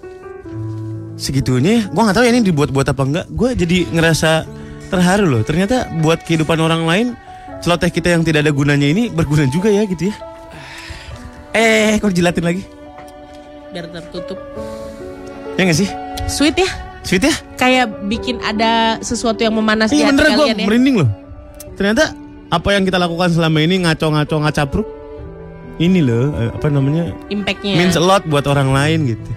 [1.19, 1.83] segitunya ya.
[1.91, 3.27] Gue nggak tahu ya ini dibuat-buat apa enggak.
[3.29, 4.47] Gue jadi ngerasa
[4.89, 5.43] terharu loh.
[5.43, 7.07] Ternyata buat kehidupan orang lain,
[7.61, 10.14] celoteh kita yang tidak ada gunanya ini berguna juga ya gitu ya.
[11.53, 12.62] Eh, kok jilatin lagi?
[13.69, 14.39] Biar tertutup.
[15.55, 15.89] Ya nggak sih?
[16.25, 16.71] Sweet ya.
[17.03, 17.35] Sweet ya?
[17.57, 20.66] Kayak bikin ada sesuatu yang memanas di Iya hati bener gue kalian ya.
[20.69, 21.11] merinding loh.
[21.75, 22.14] Ternyata
[22.49, 24.89] apa yang kita lakukan selama ini ngaco-ngaco ngacapruk
[25.79, 27.77] ini loh eh, apa namanya Impactnya.
[27.77, 29.31] means a lot buat orang lain gitu.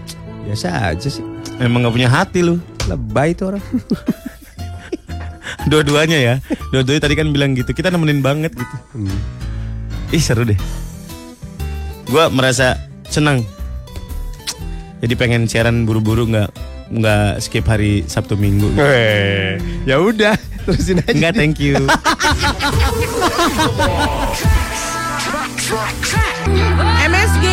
[0.46, 1.24] Biasa aja sih.
[1.58, 2.58] Emang nggak punya hati lu.
[2.86, 3.64] Lebay tuh orang.
[5.70, 6.36] Dua-duanya ya.
[6.70, 7.70] Dua-duanya tadi kan bilang gitu.
[7.72, 8.76] Kita nemenin banget gitu.
[10.12, 10.58] Ih seru deh.
[12.06, 12.76] gue merasa
[13.08, 13.46] senang.
[15.00, 16.50] Jadi pengen siaran buru-buru nggak
[16.92, 18.68] nggak skip hari Sabtu Minggu.
[18.68, 18.84] gitu.
[19.88, 20.36] Ya udah,
[20.68, 21.14] terusin aja.
[21.16, 21.78] Enggak, thank you.
[27.02, 27.46] MSG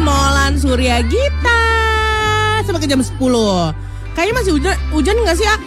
[0.00, 1.59] Molan Surya Gita
[2.62, 3.16] sampai ke jam 10.
[4.10, 5.58] Kayaknya masih hujan hujan nggak sih, Ah?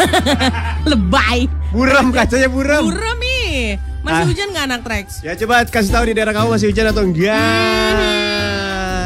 [0.88, 1.46] Lebay.
[1.70, 2.88] Buram kacanya buram.
[2.88, 3.76] Buram nih.
[4.00, 4.26] Masih Ah.
[4.26, 5.06] hujan nggak anak Trax?
[5.20, 8.40] Ya coba kasih tahu di daerah kamu masih hujan atau enggak.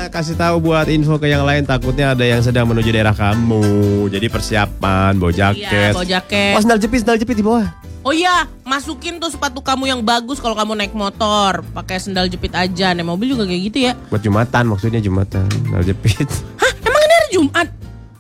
[0.08, 3.66] Kasih tahu buat info ke yang lain takutnya ada yang sedang menuju daerah kamu.
[4.06, 5.92] Jadi persiapan, bawa Iya, jaket.
[5.92, 6.54] bawa jaket.
[6.54, 7.66] Oh, sandal jepit, sandal jepit di bawah.
[8.04, 12.52] Oh iya, masukin tuh sepatu kamu yang bagus kalau kamu naik motor, pakai sendal jepit
[12.52, 12.92] aja.
[12.92, 13.92] Naik mobil juga kayak gitu ya.
[14.12, 16.28] Buat Jumatan maksudnya Jumatan, sandal jepit.
[16.60, 17.68] Hah, emang ini hari Jumat?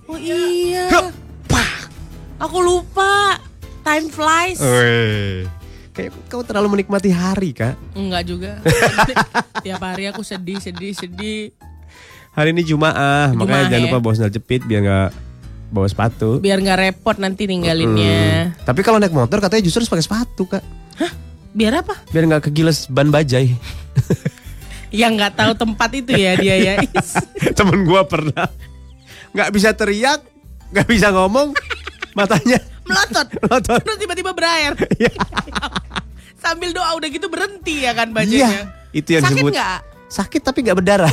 [0.08, 0.88] Oh iya.
[1.44, 1.72] Pah.
[2.48, 3.36] Aku lupa.
[3.84, 4.56] Time flies.
[4.64, 5.44] Weh.
[5.92, 7.76] Kayak kau terlalu menikmati hari, Kak.
[7.92, 8.64] Enggak juga.
[9.64, 11.52] Tiap hari aku sedih, sedih, sedih.
[12.32, 13.86] Hari ini Jumaah, makanya Jumaah jangan ya.
[13.92, 15.10] lupa bawa sandal jepit biar nggak
[15.74, 16.38] bawa sepatu.
[16.38, 18.54] Biar nggak repot nanti ninggalinnya.
[18.54, 18.62] Hmm.
[18.62, 20.62] Tapi kalau naik motor katanya justru harus pakai sepatu, Kak.
[21.50, 21.98] Biar apa?
[22.08, 23.50] Biar nggak kegiles ban bajai.
[24.94, 26.74] Yang nggak tahu tempat itu ya dia ya.
[27.58, 28.46] Temen gua pernah
[29.34, 30.22] nggak bisa teriak,
[30.70, 31.50] nggak bisa ngomong,
[32.18, 33.26] matanya Melotot.
[33.40, 33.82] melotot.
[33.82, 34.78] Terus tiba-tiba berair.
[36.38, 38.60] Sambil doa udah gitu berhenti ya kan Iya, bajunya.
[38.94, 39.78] itu yang Sakit disebut nggak?
[40.06, 41.10] sakit tapi nggak berdarah.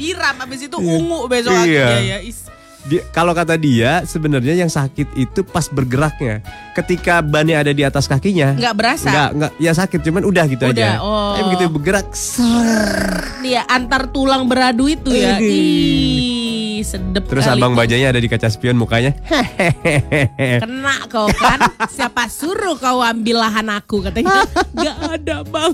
[0.00, 1.88] Biram abis itu ungu besok Iya.
[2.00, 2.18] ya.
[2.20, 2.48] Is.
[2.80, 6.40] Dia- kalau kata dia sebenarnya yang sakit itu pas bergeraknya.
[6.72, 8.56] Ketika bannya ada di atas kakinya.
[8.56, 9.04] Nggak berasa.
[9.06, 10.90] Nggak, nggak, ya sakit cuman udah gitu Udah, aja.
[10.98, 11.36] oh.
[11.36, 13.20] Tapi begitu bergerak, ser.
[13.44, 15.36] Ya, antar tulang beradu itu ya.
[15.36, 16.49] Aduh.
[16.82, 19.12] Sedep Terus kali abang bajanya ada di kaca spion mukanya.
[20.62, 24.44] Kena kau kan Siapa suruh kau ambil lahan aku Katanya
[24.76, 25.72] Gak ada bang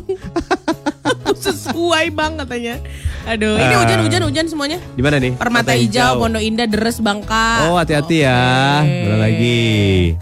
[1.05, 2.75] Aku sesuai bang katanya
[3.25, 3.79] Aduh Ini Ah.
[3.83, 5.35] hujan-hujan hujan semuanya Di mana nih?
[5.35, 8.83] Permata hijau, Pondok Indah, Deres, Bangka Oh hati-hati ya.
[8.83, 10.15] Mana lagi?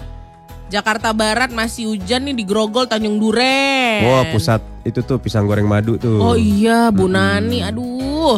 [0.66, 5.64] Jakarta Barat masih hujan nih di Grogol, Tanjung Duren Wah pusat itu tuh pisang goreng
[5.64, 6.18] madu tuh.
[6.18, 8.36] Oh iya Bu Nani Aduh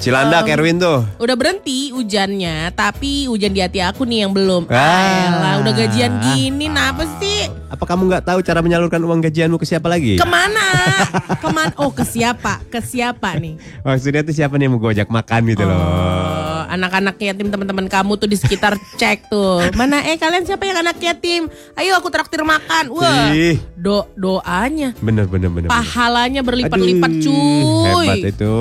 [0.00, 1.04] Cilandak Erwin tuh.
[1.16, 4.80] Udah berhenti hujannya Tapi hujan di hati aku nih yang belum Ah.
[4.80, 9.66] Ayolah, Udah gajian gini Kenapa sih Apa kamu nggak tahu cara menyalurkan uang gajianmu ke
[9.66, 10.16] siapa lagi?
[10.16, 10.66] Ke mana?
[11.44, 11.72] Ke mana?
[11.76, 12.64] Oh ke siapa?
[12.66, 13.60] Ke siapa nih?
[13.80, 15.76] Maksudnya tuh siapa nih yang mau gojek makan gitu loh.
[15.76, 19.62] Oh, anak-anak yatim teman-teman kamu tuh di sekitar cek tuh.
[19.72, 21.46] Mana eh kalian siapa yang anak yatim?
[21.72, 22.90] Ayo aku traktir makan.
[22.90, 23.30] Wah.
[23.76, 25.68] Do doanya, Bener bener bener.
[25.68, 28.06] pahalanya berlipat-lipat cuy.
[28.10, 28.56] Hebat itu.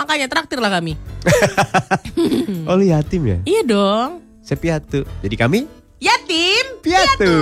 [0.00, 0.96] Makanya traktir lah kami.
[2.64, 3.38] Oh lu yatim ya?
[3.44, 4.10] Iya dong.
[4.40, 5.04] Saya piatu.
[5.20, 5.58] Jadi kami
[5.98, 7.36] Yatim piatu.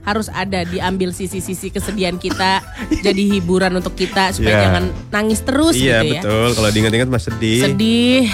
[0.00, 2.60] Harus ada diambil sisi-sisi kesedihan kita
[3.06, 4.62] jadi hiburan untuk kita supaya Iya.
[4.62, 6.20] jangan nangis terus Iya gitu ya.
[6.20, 6.48] betul.
[6.54, 7.60] Kalau diingat-ingat mas sedih.
[7.64, 8.24] Sedih.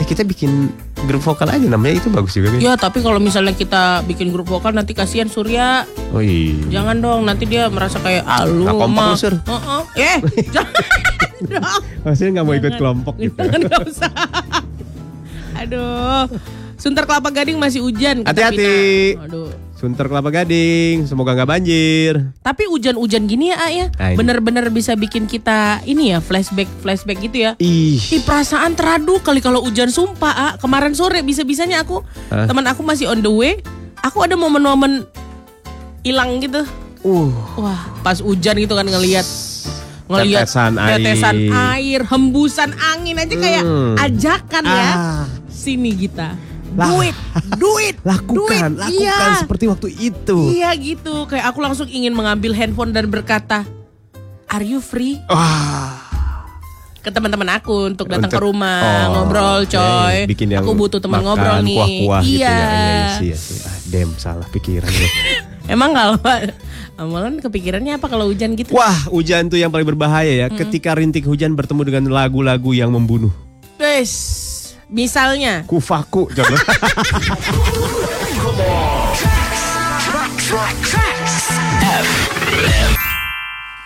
[0.00, 0.72] Eh kita bikin
[1.04, 2.60] grup vokal aja namanya itu bagus juga kan?
[2.64, 5.84] Ya tapi kalau misalnya kita bikin grup vokal nanti kasihan Surya.
[6.16, 6.56] Oh iya.
[6.72, 9.34] Jangan dong nanti dia merasa kayak ah lu Nggak kompak mah." lu, Sur.
[9.36, 9.82] Heeh.
[10.00, 10.18] Eh,
[10.56, 10.82] jangan
[11.44, 11.80] dong.
[12.08, 13.36] Maksudnya nggak mau ikut kelompok gitu.
[13.36, 14.12] Jangan nggak usah.
[15.60, 16.24] Aduh.
[16.80, 18.24] Sunter Kelapa Gading masih hujan.
[18.24, 19.20] Hati-hati.
[19.20, 19.52] Aduh.
[19.80, 22.12] Sunter Kelapa Gading, semoga nggak banjir.
[22.44, 23.86] Tapi hujan-hujan gini ya, A, ya.
[23.96, 24.12] Ah.
[24.12, 27.56] Bener-bener bisa bikin kita ini ya flashback flashback gitu ya.
[27.56, 27.96] Ih.
[27.96, 30.52] Ih perasaan teradu kali kalau hujan sumpah ah.
[30.60, 32.44] Kemarin sore bisa-bisanya aku Hah?
[32.44, 33.64] Teman aku masih on the way
[34.04, 35.08] Aku ada momen-momen
[36.00, 36.60] hilang gitu
[37.00, 37.32] Uh.
[37.56, 39.24] Wah pas hujan gitu kan ngelihat
[40.04, 40.92] ngelihat Tetesan air.
[41.00, 41.36] tetesan
[41.72, 43.96] air, hembusan angin aja kayak Hmm.
[43.96, 44.84] ajakan ya.
[44.92, 45.24] Ah.
[45.48, 46.36] Sini kita.
[46.72, 46.86] Lah.
[46.88, 47.16] Duit,
[47.56, 48.78] duit, Lakukan, duit.
[48.78, 49.40] lakukan Iya.
[49.40, 50.38] seperti waktu itu.
[50.54, 51.26] Iya gitu.
[51.26, 53.66] Kayak aku langsung ingin mengambil handphone dan berkata,
[54.46, 56.06] "Are you free?" Wah.
[57.00, 60.20] Ke teman-teman aku untuk datang Untuk- ke rumah Oh, ngobrol, coy.
[60.20, 61.74] eh, bikin yang aku butuh teman ngobrol nih.
[61.74, 62.52] Kuah-kuah gitu iya.
[62.52, 62.60] ya.
[62.60, 63.56] Iya, iya, sih.
[63.64, 64.92] Ah, dem salah pikiran.
[65.72, 66.20] Emang kalau
[67.00, 68.76] amalan kepikirannya apa kalau hujan gitu?
[68.76, 70.46] Wah, hujan tuh yang paling berbahaya ya.
[70.52, 73.32] Ketika rintik hujan bertemu dengan lagu-lagu yang membunuh.
[73.80, 74.12] Wes,
[74.90, 76.28] misalnya Kufaku.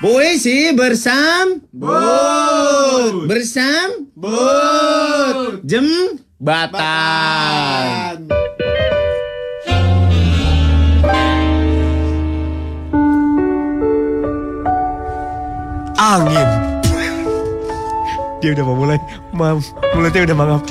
[0.01, 8.29] Puisi bersam Bud Bersam Bud Jem Batan
[16.05, 16.49] Angin.
[18.45, 19.01] Dia udah mau mulai.
[19.33, 19.65] Mam,
[19.97, 20.63] mulutnya udah mangap.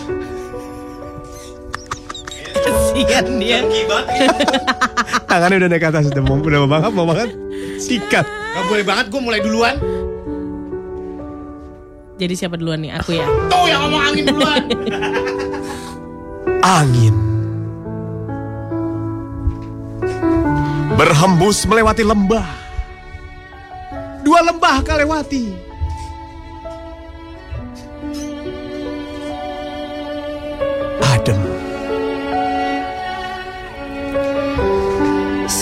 [2.93, 3.59] Kesian dia.
[5.29, 7.29] Tangannya udah naik ke atas, udah mau, udah mau mangap, mau makan.
[7.81, 8.25] Sikat.
[8.25, 9.75] Gak boleh banget gue mulai duluan.
[12.21, 12.93] Jadi siapa duluan nih?
[13.01, 13.25] Aku ya.
[13.51, 14.63] Tuh yang ngomong angin duluan.
[16.63, 17.15] Angin.
[20.95, 22.47] Berhembus melewati lembah.
[24.23, 25.72] Dua lembah kau lewati.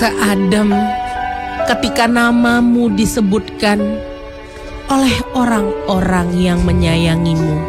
[0.01, 0.73] Seadem
[1.69, 3.77] ketika namamu disebutkan
[4.89, 7.61] oleh orang-orang yang menyayangimu.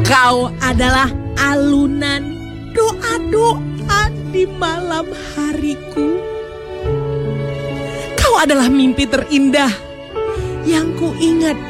[0.00, 2.24] Kau adalah alunan
[2.72, 6.16] doa-doa di malam hariku.
[8.16, 9.76] Kau adalah mimpi terindah
[10.64, 11.60] yang ku ingat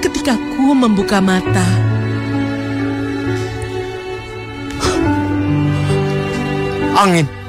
[0.00, 1.68] ketika ku membuka mata.
[6.96, 7.43] Angin.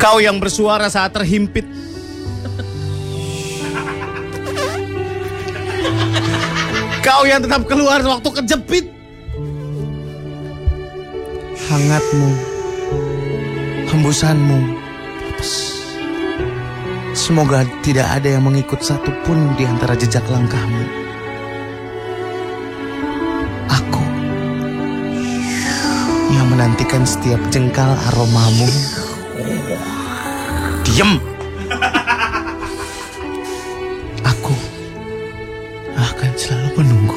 [0.00, 1.68] Kau yang bersuara saat terhimpit.
[7.04, 9.00] Kau yang tetap keluar waktu kejepit.
[11.70, 12.30] hangatmu,
[13.94, 14.60] hembusanmu.
[17.14, 20.82] Semoga tidak ada yang mengikut satupun di antara jejak langkahmu.
[23.70, 24.04] Aku
[26.34, 28.66] yang menantikan setiap jengkal aromamu.
[31.00, 31.16] Diem.
[34.20, 34.52] Aku
[35.96, 37.16] akan selalu menunggu.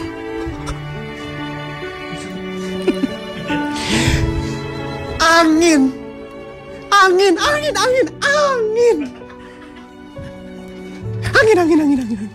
[5.19, 5.91] Angin.
[6.95, 8.97] Angin, angin, angin, angin.
[11.35, 11.99] Angin, angin, angin, angin.
[11.99, 12.31] angin.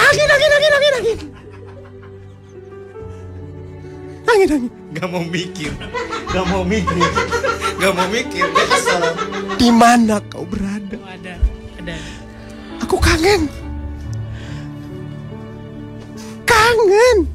[0.00, 1.18] Angin, angin, angin, angin, angin.
[4.32, 4.72] Angin, angin.
[4.96, 5.72] Gak mau mikir.
[6.32, 7.08] Gak mau mikir.
[7.82, 8.46] Gak mau mikir.
[9.82, 10.94] Mana kau berada?
[10.94, 11.34] Ada,
[11.82, 11.96] ada.
[12.86, 13.50] Aku kangen.
[16.46, 17.26] Kangen.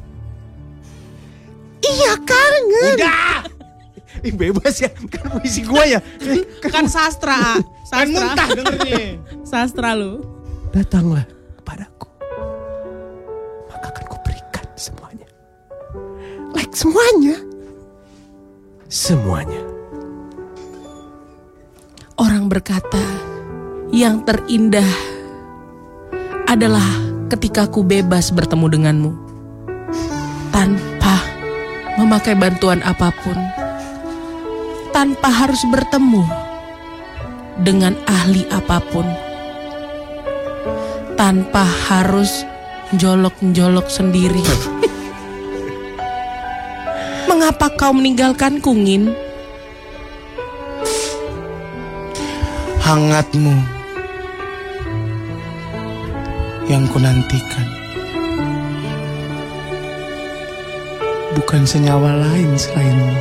[1.84, 2.95] Iya kangen.
[2.95, 3.43] Udah.
[4.24, 6.00] Ih, bebas ya, kan puisi gua ya.
[6.24, 7.60] Eh, Kan sastra, A.
[7.91, 8.16] Kan sastra.
[8.16, 9.04] muntah dengernya.
[9.52, 10.24] Sastra lu.
[10.72, 11.28] Datanglah
[11.60, 12.08] kepadaku.
[13.68, 15.28] Maka akan kuberikan semuanya.
[16.56, 17.36] Like semuanya.
[18.88, 19.77] Semuanya.
[22.18, 22.97] Orang berkata,
[23.93, 24.89] yang terindah
[26.49, 26.89] adalah
[27.30, 29.11] ketika ku bebas bertemu denganmu.
[30.49, 31.22] Tanpa
[32.01, 33.38] memakai bantuan apa pun.
[34.89, 36.26] Tanpa harus bertemu
[37.61, 39.05] dengan ahli apa pun.
[41.22, 42.41] Tanpa harus
[42.97, 44.41] jolok-jolok sendiri.
[47.30, 49.27] Mengapa kau meninggalkanku, Ngin?
[52.88, 53.52] Hangatmu
[56.72, 57.68] yang kunantikan.
[61.36, 63.12] Bukan senyawa lain selainmu.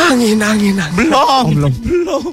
[0.00, 0.96] Angin, angin, angin.
[0.96, 1.20] Belum.
[1.20, 1.72] Oh, belum.
[1.84, 2.24] Belum.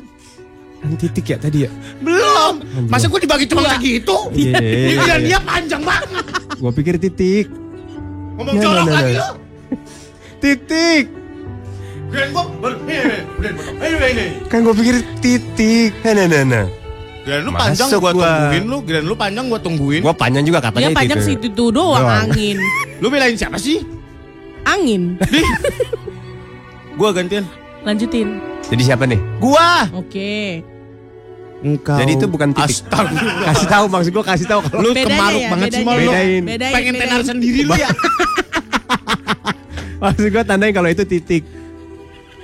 [0.80, 1.72] Kan titik ya tadi ya?
[2.00, 2.64] Belum.
[2.88, 4.16] Masa gue dibagi cuma segitu?
[4.32, 5.16] Iya, iya, iya, Ini iya.
[5.20, 6.24] dia panjang banget.
[6.56, 7.52] Gua pikir titik.
[8.40, 9.30] Ngomong Nah, colok nah, nah, lagi lo.
[10.44, 11.19] Titik.
[12.10, 12.76] Gue baru.
[14.48, 15.92] Kan gua pikir titik.
[16.02, 16.66] Nah, nah, nah, nah.
[17.20, 18.26] Kirain lu Masuk panjang gue gua.
[18.26, 18.78] tungguin lu.
[18.82, 20.00] Kirain lu panjang gue tungguin.
[20.02, 21.28] Gua panjang juga katanya panjang itu.
[21.30, 22.20] situ tuh doang Doang.
[22.28, 22.56] angin.
[22.98, 23.80] Lu belain siapa sih?
[24.64, 25.16] Angin.
[26.96, 27.44] Gue gantian.
[27.82, 28.28] Lanjutin.
[28.66, 29.20] Jadi siapa nih?
[29.38, 29.88] Gua.
[29.94, 30.62] Oke.
[31.60, 31.96] Engkau.
[31.96, 32.82] Jadi itu bukan titik.
[32.82, 33.44] Astagfirullah.
[33.46, 35.86] Kasih tahu maksud gua kasih tahu kalau Lu Bedanya kemaruk ya, banget sih bedanya.
[35.86, 36.10] mal lu.
[36.10, 36.42] Bedain.
[36.44, 37.06] Bedain, Pengen bedain.
[37.06, 37.90] tenar sendiri lu ya.
[40.02, 41.44] maksud gua tandain kalau itu titik.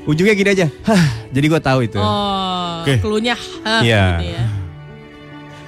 [0.05, 0.67] Ujungnya gini aja.
[0.85, 1.97] Hah, jadi gua tahu itu.
[1.97, 3.01] Oh, Oke.
[3.01, 3.33] cluenya
[3.81, 4.05] Iya.
[4.15, 4.43] gitu ya.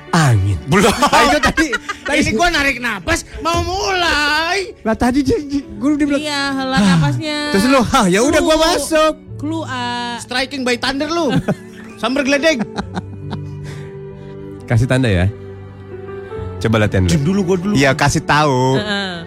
[0.08, 0.58] Angin.
[0.66, 0.94] Belum.
[1.08, 1.68] Nah, itu tadi.
[2.06, 4.72] tadi Ini gue narik napas mau mulai.
[4.80, 5.26] Lah tadi
[5.76, 6.22] gua udah bilang.
[6.22, 7.38] Iya, hela napasnya.
[7.52, 8.66] Terus lu, hah ya udah gua Clue.
[8.72, 9.14] masuk.
[9.38, 10.18] Clue A.
[10.18, 11.34] Striking by thunder lu.
[11.98, 12.62] Sambar geledek.
[14.66, 15.26] Kasih tanda ya.
[16.58, 17.22] Coba latihan dulu.
[17.22, 17.74] dulu gue dulu.
[17.74, 18.78] Iya kasih tahu.
[18.78, 19.27] Heeh.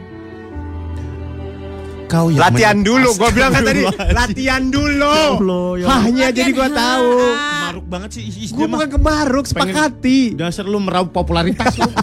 [2.11, 3.87] Kau yang Latihan dulu, gua bilang kan tadi.
[4.11, 5.07] Latihan dulu.
[5.39, 7.11] Allah, ya Hahnya Latihan jadi gua ha, tahu.
[7.15, 7.31] ha.
[7.71, 8.23] Maruk banget sih.
[8.27, 10.19] Ih, Gua dia bukan kemaruk, sepakati.
[10.35, 11.87] Dasar lu meraup popularitas lu.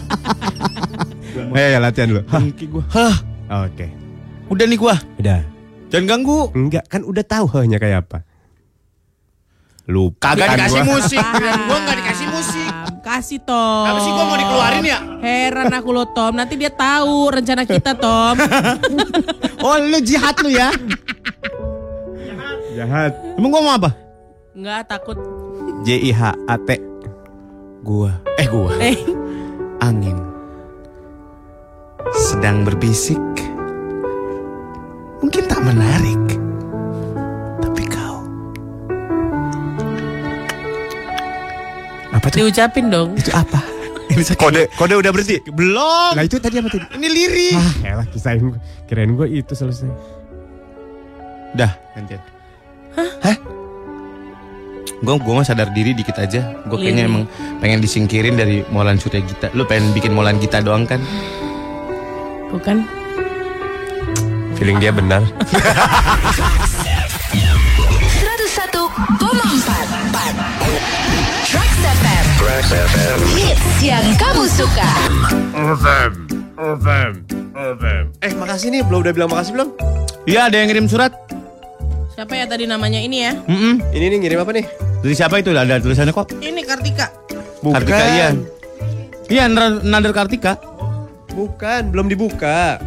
[1.38, 2.22] Eh, ya latihan dulu.
[2.28, 2.42] Hah.
[2.92, 3.14] Hah.
[3.70, 3.86] Oke.
[4.50, 4.98] Udah nih gua.
[5.22, 5.40] Udah.
[5.88, 6.50] Jangan ganggu.
[6.52, 8.27] Enggak, kan udah tahu hahnya kayak apa.
[9.88, 10.36] Lupa.
[10.36, 10.92] Kagak kan dikasih gua.
[10.92, 11.24] musik.
[11.32, 12.70] Kirain gua nggak dikasih musik.
[13.00, 13.84] Kasih Tom.
[13.88, 14.98] Apa sih gua mau dikeluarin ya?
[15.24, 16.32] Heran aku lo Tom.
[16.36, 18.36] Nanti dia tahu rencana kita Tom.
[19.58, 20.70] Oh lu jihad lu ya.
[22.78, 23.10] Jahat.
[23.34, 23.90] Emang gua mau apa?
[24.54, 25.18] Enggak takut.
[25.82, 26.78] J I H A T.
[27.82, 28.14] Gua.
[28.38, 28.70] Eh gua.
[28.78, 28.94] Eh,
[29.82, 30.14] Angin.
[32.14, 33.18] Sedang berbisik.
[35.18, 36.37] Mungkin tak menarik.
[42.28, 42.44] Apa tuh?
[42.44, 43.16] diucapin dong.
[43.16, 43.64] Itu apa?
[44.12, 44.36] Ini sakit.
[44.36, 45.40] Kode kode udah berhenti.
[45.48, 46.12] Belum.
[46.12, 46.84] Nah itu tadi apa tadi?
[46.92, 47.56] Ini lirik.
[47.56, 48.60] Ah, elah kisahin gua.
[48.84, 49.88] Kirain gue itu selesai.
[51.56, 52.20] Dah, gantian.
[53.24, 53.36] Hah?
[54.98, 56.52] Gue gue mah sadar diri dikit aja.
[56.68, 57.24] Gue kayaknya emang
[57.64, 59.48] pengen disingkirin dari Molan Surya Gita.
[59.56, 61.00] Lu pengen bikin Molan Gita doang kan?
[62.52, 62.84] Bukan?
[64.60, 65.24] Feeling dia benar.
[68.18, 69.88] 101,4
[70.58, 71.07] Trax
[72.38, 74.86] FM Hits yang kamu suka
[75.58, 76.12] Ovem,
[76.54, 77.12] ovem,
[77.50, 78.04] ovem.
[78.22, 79.68] Eh makasih nih, belum udah bilang makasih belum?
[80.22, 81.10] Iya, ada yang ngirim surat.
[82.14, 83.34] Siapa ya tadi namanya ini ya?
[83.42, 84.70] Mm Ini nih ngirim apa nih?
[85.02, 85.50] Dari siapa itu?
[85.50, 86.30] Ada tulisannya kok.
[86.38, 87.10] Ini Kartika.
[87.58, 88.28] Kartika iya.
[89.26, 89.44] Iya,
[89.82, 90.62] Nader Kartika.
[91.34, 92.78] Bukan, belum dibuka.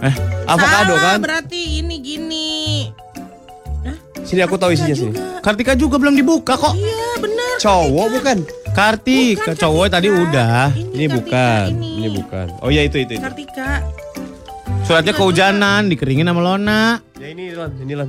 [0.00, 0.14] Eh,
[0.48, 1.18] Avocado Salah, kan?
[1.20, 2.48] berarti ini gini.
[4.24, 5.12] Sini aku tahu isinya sini.
[5.44, 6.72] Kartika juga belum dibuka kok.
[6.72, 7.54] Iya bener.
[7.60, 8.36] Cowok bukan?
[8.74, 10.74] Kartika, Bukan, cowok tadi udah.
[10.74, 11.66] Ini bukan.
[11.78, 12.46] Ini, Ini bukan.
[12.58, 13.22] Oh iya itu itu itu.
[13.22, 13.84] Kartika.
[14.82, 16.98] Suratnya kehujanan, dikeringin sama Lona.
[17.16, 18.08] Ya ini Lan, ini Lan.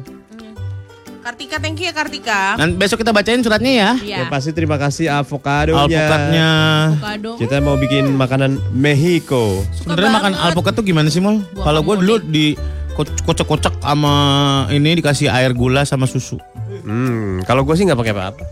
[1.22, 2.54] Kartika, thank you ya Kartika.
[2.54, 3.92] Dan besok kita bacain suratnya ya.
[3.98, 4.18] Iya.
[4.22, 5.82] Ya pasti terima kasih avokadonya.
[5.86, 6.50] Alpukatnya.
[6.98, 7.32] Avocado.
[7.42, 9.66] Kita mau bikin makanan Mexico.
[9.74, 11.42] Sebenarnya makan alpukat tuh gimana sih, Mol?
[11.58, 12.54] Kalau gue dulu di
[12.96, 14.16] kocok-kocok sama
[14.72, 16.40] ini dikasih air gula sama susu.
[16.82, 18.44] Hmm, kalau gue sih nggak pakai apa-apa.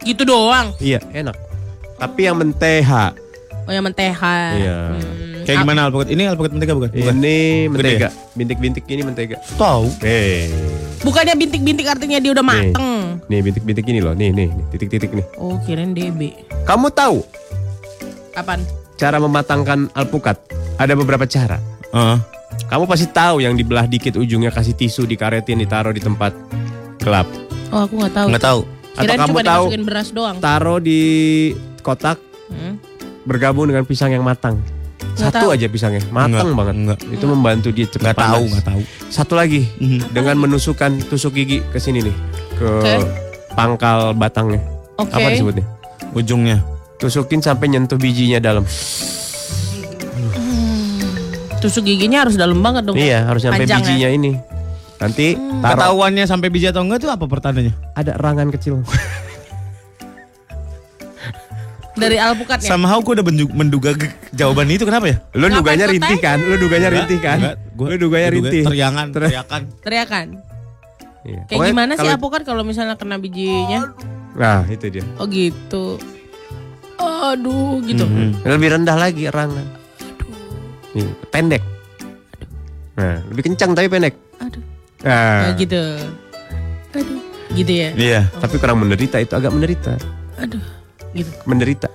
[0.00, 0.72] Gitu doang.
[0.78, 1.34] Iya, enak.
[1.98, 3.12] Tapi yang menteha.
[3.66, 4.36] Oh yang menteha.
[4.56, 4.78] Iya.
[4.96, 5.44] Hmm.
[5.44, 6.08] Kayak gimana alpukat?
[6.08, 6.90] Ini alpukat mentega bukan?
[6.92, 7.14] Bukan.
[7.18, 7.36] Ini
[7.68, 8.08] mentega.
[8.32, 9.36] Bintik-bintik ini mentega.
[9.58, 9.90] Tahu.
[10.00, 10.46] Eh,
[11.00, 13.18] Bukannya bintik-bintik artinya dia udah mateng.
[13.26, 14.12] nih bintik-bintik ini loh.
[14.12, 15.24] Nih, nih, nih, titik-titik nih.
[15.36, 16.34] Oh kirain DB.
[16.64, 17.24] Kamu tahu
[18.36, 18.62] Apaan?
[18.94, 20.36] cara mematangkan alpukat?
[20.76, 21.56] Ada beberapa cara.
[21.90, 22.16] Heeh.
[22.66, 26.34] Kamu pasti tahu yang dibelah dikit ujungnya kasih tisu dikaretin ditaruh di tempat
[26.98, 27.26] gelap.
[27.70, 28.26] Oh aku nggak tahu.
[28.28, 28.60] Nggak tahu.
[28.90, 30.36] Atau Kirain kamu cuma tahu dimasukin beras doang.
[30.38, 31.00] taruh di
[31.80, 32.18] kotak
[32.50, 32.82] Hmm.
[33.22, 34.58] bergabung dengan pisang yang matang.
[35.14, 35.54] Nggak Satu tahu.
[35.54, 36.74] aja pisangnya, matang Enggak, banget.
[36.76, 36.98] enggak.
[37.08, 38.50] Itu membantu dia cepat Nggak tahu, panas.
[38.50, 38.82] nggak tahu.
[39.06, 40.00] Satu lagi Mhm.
[40.10, 42.16] dengan menusukkan tusuk gigi ke sini nih,
[42.54, 42.94] ke Oke.
[43.52, 44.58] pangkal batangnya.
[44.96, 45.14] Oke.
[45.14, 45.64] Apa disebutnya?
[46.10, 46.58] Ujungnya.
[46.96, 48.66] Tusukin sampai nyentuh bijinya dalam.
[51.60, 52.96] Tusuk giginya harus dalam banget dong.
[52.96, 53.84] Iya, harus sampai Panjang ya?
[53.84, 54.32] bijinya ini.
[54.96, 55.60] Nanti Hmm.
[55.60, 57.72] taruh Ketahuannya sampai biji atau enggak tuh apa pertandanya?
[57.94, 58.80] ada rangan kecil.
[61.92, 62.64] Dari alpukatnya.
[62.66, 63.92] Somehow gue udah menju- menduga
[64.30, 65.16] jawaban itu kenapa ya?
[65.34, 66.38] Lu Ngapain duganya rintih kan?
[66.38, 67.38] Lu duganya rintih kan?
[67.38, 67.56] enggak.
[67.76, 68.62] Gua- Lu duganya rintih.
[68.62, 69.60] Teriakan, Ter- teriakan.
[69.82, 70.26] Teriakan.
[71.20, 71.40] Iya.
[71.44, 73.92] Kayak Pokoknya gimana sih alpukat kalau misalnya kena bijinya?
[74.32, 75.04] Nah, itu dia.
[75.16, 76.00] Oh gitu.
[76.96, 78.04] Aduh gitu.
[78.04, 78.48] Mhm.
[78.48, 79.66] Lebih rendah lagi rangan.
[80.96, 81.62] Nih, pendek.
[82.98, 84.14] Nah, lebih kencang tapi pendek.
[84.42, 84.62] Aduh.
[85.06, 85.82] Nah, Nah, gitu.
[86.96, 87.18] Aduh.
[87.50, 87.88] Gitu ya.
[87.94, 88.20] Iya.
[88.38, 89.94] tapi kurang menderita itu agak menderita.
[90.38, 90.62] Aduh.
[91.14, 91.30] Gitu.
[91.46, 91.88] Menderita.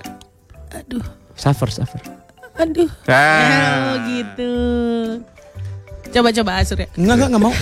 [0.75, 1.03] Aduh.
[1.35, 1.99] Suffer, suffer.
[2.55, 2.87] Aduh.
[3.11, 3.91] Ah.
[3.91, 4.51] Oh gitu.
[6.15, 6.87] Coba-coba Asur ya.
[6.95, 7.53] Enggak, enggak, enggak mau.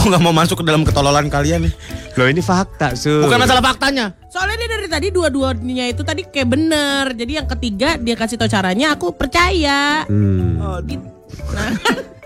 [0.00, 1.72] Kok nggak mau masuk ke dalam ketololan kalian nih?
[2.16, 3.20] Loh ini fakta, Su.
[3.20, 4.16] Bukan masalah faktanya.
[4.32, 7.12] Soalnya dia dari tadi dua-duanya itu tadi kayak bener.
[7.12, 10.08] Jadi yang ketiga dia kasih tau caranya aku percaya.
[10.08, 10.56] Hmm.
[10.56, 11.04] Oh, gitu.
[11.52, 11.76] Nah,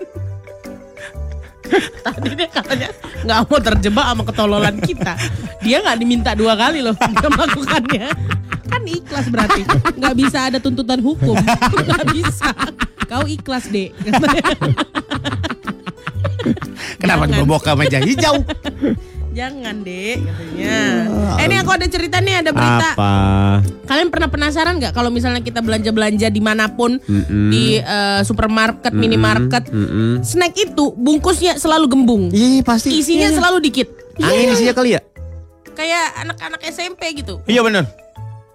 [2.05, 2.89] Tadi dia katanya
[3.25, 5.13] nggak mau terjebak sama ketololan kita.
[5.65, 8.07] Dia nggak diminta dua kali loh dia melakukannya.
[8.69, 9.61] Kan ikhlas berarti.
[9.97, 11.37] Nggak bisa ada tuntutan hukum.
[11.85, 12.49] Nggak bisa.
[13.05, 13.93] Kau ikhlas deh.
[17.01, 18.35] Kenapa dibawa ke meja hijau?
[19.35, 20.77] Jangan dek katanya.
[21.35, 22.95] Eh ini aku ada cerita nih ada berita.
[22.95, 23.11] Apa?
[23.83, 27.51] Kalian pernah penasaran nggak kalau misalnya kita belanja belanja di mana pun Mm-mm.
[27.51, 30.23] di eh, supermarket, minimarket, Mm-mm.
[30.23, 32.23] snack itu bungkusnya selalu gembung.
[32.31, 32.95] Iya pasti.
[32.95, 33.91] Isinya selalu dikit.
[34.23, 35.03] Angin isinya kali ya?
[35.75, 37.43] Kayak anak-anak SMP gitu.
[37.43, 38.04] Iya bener.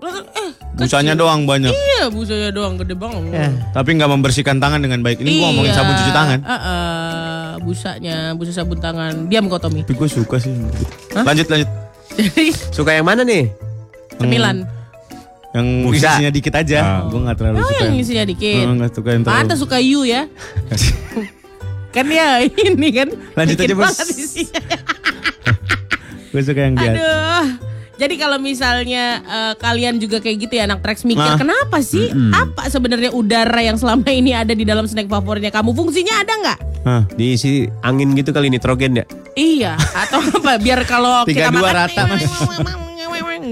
[0.01, 1.20] Eh, Busanya kecil.
[1.20, 1.68] doang banyak.
[1.68, 3.20] Iya, busanya doang gede banget.
[3.30, 3.48] Ya.
[3.70, 5.20] Tapi nggak membersihkan tangan dengan baik.
[5.20, 6.38] Ini gua ngomongin Iya, sabun cuci tangan.
[6.40, 9.12] eh, eh, busanya, busa sabun tangan.
[9.26, 9.82] Diam kau Tommy.
[9.82, 10.57] Tapi gue suka sih.
[11.12, 11.22] Hah?
[11.22, 11.68] Lanjut lanjut.
[12.70, 13.53] Suka yang mana nih?
[14.16, 14.64] cemilan.
[15.51, 16.11] Yang Busa.
[16.14, 16.78] isinya dikit aja.
[16.78, 17.01] Ah.
[17.07, 17.82] Gue nggak terlalu Oh, suka.
[17.82, 18.64] yang isinya dikit.
[18.64, 19.36] Oh, nggak suka yang terlalu.
[19.42, 20.22] Pantas suka you ya.
[21.90, 23.09] Kan ya ini kan.
[23.34, 23.96] Lanjut dikit aja, Bos.
[26.30, 26.96] gue suka yang biasa.
[26.96, 27.44] Aduh.
[28.01, 31.36] Jadi kalau misalnya eh, kalian juga kayak gitu ya anak Trax mikir Nah.
[31.36, 32.09] kenapa sih?
[32.32, 35.76] Apa sebenarnya udara yang selama ini ada di dalam snack favoritnya kamu?
[35.76, 36.59] Fungsinya ada nggak?
[36.80, 37.03] Hah.
[37.12, 39.05] Diisi angin gitu kali nitrogen ya.
[39.36, 40.57] Iya, atau apa?
[40.57, 42.24] Biar kalau Tiga kita dua makan rata, Mas.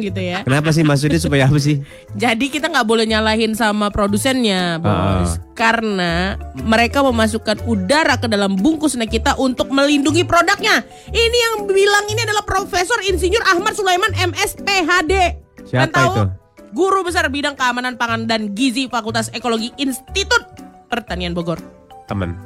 [0.00, 0.42] Gitu ya.
[0.46, 1.82] Kenapa sih maksudnya supaya apa sih?
[2.22, 4.92] Jadi kita nggak boleh nyalahin sama produsennya, bos.
[4.92, 5.26] Ah.
[5.54, 10.86] Karena mereka memasukkan udara ke dalam bungkus snack kita untuk melindungi produknya.
[11.10, 15.12] Ini yang bilang ini adalah Profesor Insinyur Ahmad Sulaiman MS PhD.
[15.66, 16.22] Siapa tahu, itu?
[16.76, 20.46] Guru besar bidang keamanan pangan dan gizi Fakultas Ekologi Institut
[20.86, 21.58] Pertanian Bogor.
[22.08, 22.36] Temen.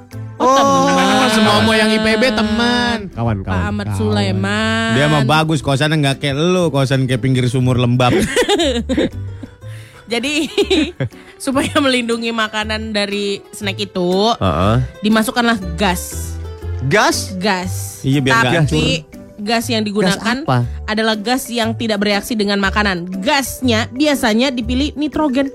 [0.42, 1.28] Oh, teman.
[1.30, 2.98] semua mau yang IPB teman.
[3.14, 3.46] Kawan, kawan.
[3.46, 4.92] Pak Ahmad Sulaiman.
[4.92, 8.10] Dia mah bagus kosannya nggak kayak lu, kosan kayak pinggir sumur lembab.
[10.12, 10.50] Jadi
[11.44, 14.76] supaya melindungi makanan dari snack itu, Heeh.
[15.00, 16.34] dimasukkanlah gas.
[16.90, 17.32] Gas?
[17.38, 18.02] gas.
[18.02, 19.06] Iya, biar Tapi
[19.38, 20.66] gas yang digunakan Gas apa?
[20.84, 23.06] adalah gas yang tidak bereaksi dengan makanan.
[23.22, 25.48] Gasnya biasanya dipilih nitrogen.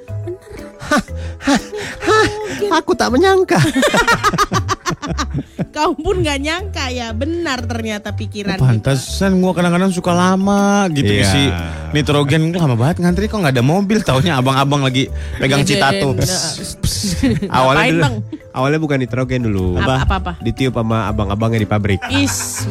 [2.71, 3.59] Aku tak menyangka.
[5.75, 8.63] Kau pun nggak nyangka ya, benar ternyata pikiran kita.
[8.63, 11.23] Pantesan gua kadang-kadang suka lama gitu Iya.
[11.23, 11.43] isi
[11.91, 16.13] nitrogen lama banget ngantri kok nggak ada mobil taunya abang-abang lagi pegang citato.
[16.13, 16.25] nah,
[17.57, 18.15] awalnya dulu, Bang?
[18.51, 19.77] awalnya bukan nitrogen dulu.
[19.77, 20.31] Apa apa apa?
[20.39, 22.01] Ditiup sama abang-abangnya di pabrik.
[22.09, 22.65] Is.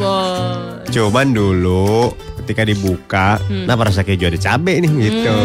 [0.87, 3.67] Cuman dulu ketika dibuka, Hmm.
[3.67, 5.37] kenapa rasa keju ada cabe nih gitu.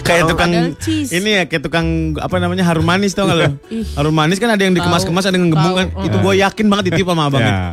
[0.00, 0.50] Kayak tukang
[0.86, 3.46] ini ya kayak tukang apa namanya harum manis tau gak lo?
[3.68, 3.84] Ih.
[3.94, 5.86] harum manis kan ada yang dikemas-kemas ada yang gembung kan.
[6.02, 7.52] Itu gue yakin banget ditiup sama abangnya.
[7.52, 7.68] Ya.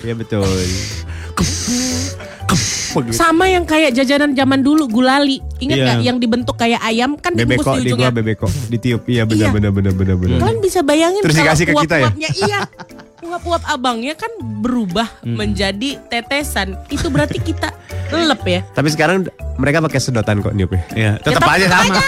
[0.00, 0.42] Iya betul.
[3.14, 5.38] Sama yang kayak jajanan zaman dulu gulali.
[5.58, 5.84] Ingat Iya.
[5.86, 8.10] nggak yang dibentuk kayak ayam kan dibungkus Bebeko di di ujungnya.
[8.10, 9.02] gua bebeko ditiup.
[9.06, 9.54] Iya benar Iya.
[9.54, 10.38] benar benar benar benar.
[10.42, 12.08] Kalian bisa bayangin Terus kalau dikasih ke kita ya?
[12.18, 12.58] iya.
[13.20, 15.36] Uap-uap abangnya kan berubah Hmm.
[15.36, 16.72] menjadi tetesan.
[16.88, 17.68] Itu berarti kita
[18.08, 18.60] lelep ya.
[18.72, 20.80] Tapi sekarang mereka pakai sedotan kok niupnya.
[20.92, 22.00] Iya, tetap tetap aja sama.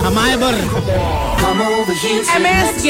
[0.00, 0.56] sama aja, Bor.
[2.32, 2.88] MSG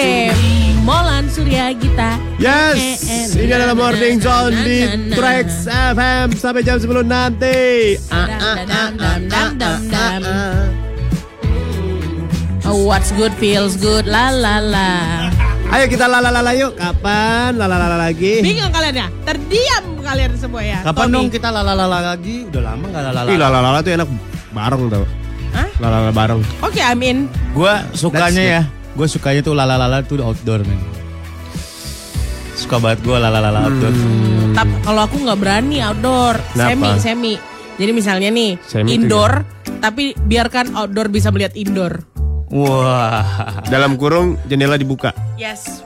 [0.83, 2.15] Molan Surya Gita.
[2.39, 3.03] Yes,
[3.35, 4.79] ini adalah Morning Zone di.
[5.11, 7.99] Trax FM sampai jam 10 nanti.
[12.63, 14.91] Oh, what's good feels good la la la.
[15.73, 16.77] Ayo kita lalalala yuk.
[16.77, 18.45] Kapan lalalala lagi?
[18.45, 19.07] Bingung kalian ya?
[19.25, 20.85] Terdiam kalian semua ya.
[20.85, 21.17] Kapan Tommy.
[21.17, 22.45] dong kita lalalala lagi?
[22.45, 23.29] Udah lama nggak lalalala.
[23.33, 24.09] Ih, lalalala tuh enak
[24.53, 25.05] bareng tau.
[25.57, 25.69] Hah?
[25.81, 26.41] Lalalala bareng.
[26.61, 27.19] Oke, I'm in.
[27.57, 30.77] Gue sukanya ya, gue sukanya tuh lalalala tuh outdoor men.
[32.53, 33.95] Suka banget gue lalalala outdoor.
[34.53, 36.69] Tapi kalau aku nggak berani outdoor, Kenapa?
[36.69, 37.35] semi semi.
[37.73, 39.41] Jadi misalnya nih Semi indoor,
[39.81, 42.05] tapi biarkan outdoor bisa melihat indoor.
[42.53, 43.65] Wah.
[43.65, 45.17] Dalam kurung jendela dibuka.
[45.41, 45.81] Yes.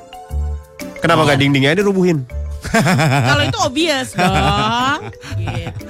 [0.98, 2.26] Kenapa gak dindingnya dirubuhin?
[3.30, 5.00] kalau itu obvious dong.
[5.38, 5.86] Gitu.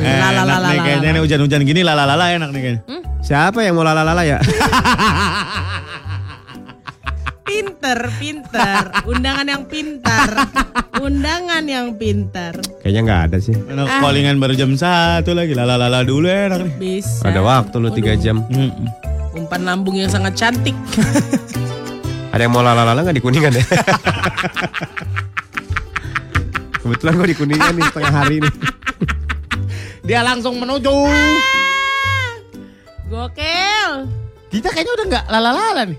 [0.00, 0.84] La la la enak la nih la.
[0.84, 2.82] kayaknya nih hujan-hujan gini lalalala enak nih kayaknya.
[3.24, 4.38] Siapa yang mau lalalala ya?
[7.50, 8.82] Pinter, pinter.
[9.10, 10.30] Undangan yang pintar.
[11.02, 12.54] Undangan yang pintar.
[12.84, 13.56] Kayaknya nggak ada sih.
[13.74, 13.98] Ah.
[13.98, 16.74] callingan baru jam satu lagi lalalala dulu enak nih.
[16.78, 17.26] Bisa.
[17.26, 18.46] Ada waktu lu 3 jam.
[18.46, 19.09] Mm-mm.
[19.30, 20.74] Umpan lambung yang sangat cantik.
[22.34, 23.64] Ada yang mau lalalala nggak di kuningan ya?
[26.82, 28.54] Kebetulan gue di kuningan nih setengah hari nih.
[30.06, 30.94] Dia langsung menuju.
[33.10, 33.90] Gokil.
[34.50, 35.98] Kita kayaknya udah nggak lalalala nih.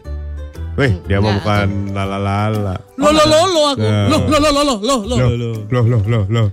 [0.79, 2.79] Wih, dia mau bukan lalalala.
[2.95, 3.83] Lo lo lo lo aku.
[3.83, 4.07] Nah.
[4.07, 5.15] Lo lo lo lo lo lo lo.
[5.67, 6.47] Loh, loh, loh, loh.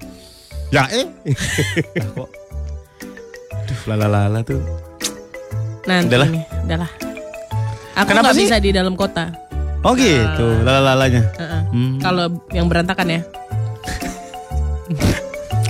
[0.75, 1.07] Ya eh.
[3.67, 4.88] Duh, lalalala tuh.
[5.89, 6.29] Nanti Udahlah.
[6.29, 6.91] nih, udahlah.
[7.97, 8.45] Aku Kenapa sih?
[8.45, 9.33] bisa di dalam kota.
[9.81, 11.23] Oh gitu, lalalalanya.
[11.35, 11.63] Heeh.
[11.67, 11.97] Hmm.
[11.97, 13.21] Kalau yang berantakan ya.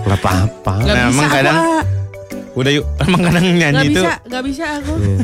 [0.01, 0.73] Nggak apa-apa.
[0.81, 1.85] Gak Nah, bisa emang kadang- ah.
[2.53, 4.03] Udah yuk, emang kadang Gak nyanyi itu.
[4.03, 4.93] bisa, gak bisa aku.
[4.99, 5.19] Iya.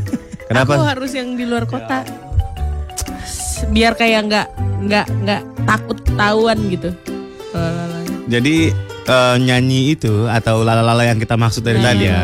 [0.45, 0.71] Kenapa?
[0.71, 1.99] Aku harus yang di luar kota.
[3.67, 4.47] Biar kayak nggak
[4.85, 6.91] nggak nggak takut ketahuan gitu.
[7.51, 8.17] Lalalanya.
[8.29, 8.55] Jadi
[9.05, 12.21] eh, nyanyi itu atau lalalala yang kita maksud dari tadi ya.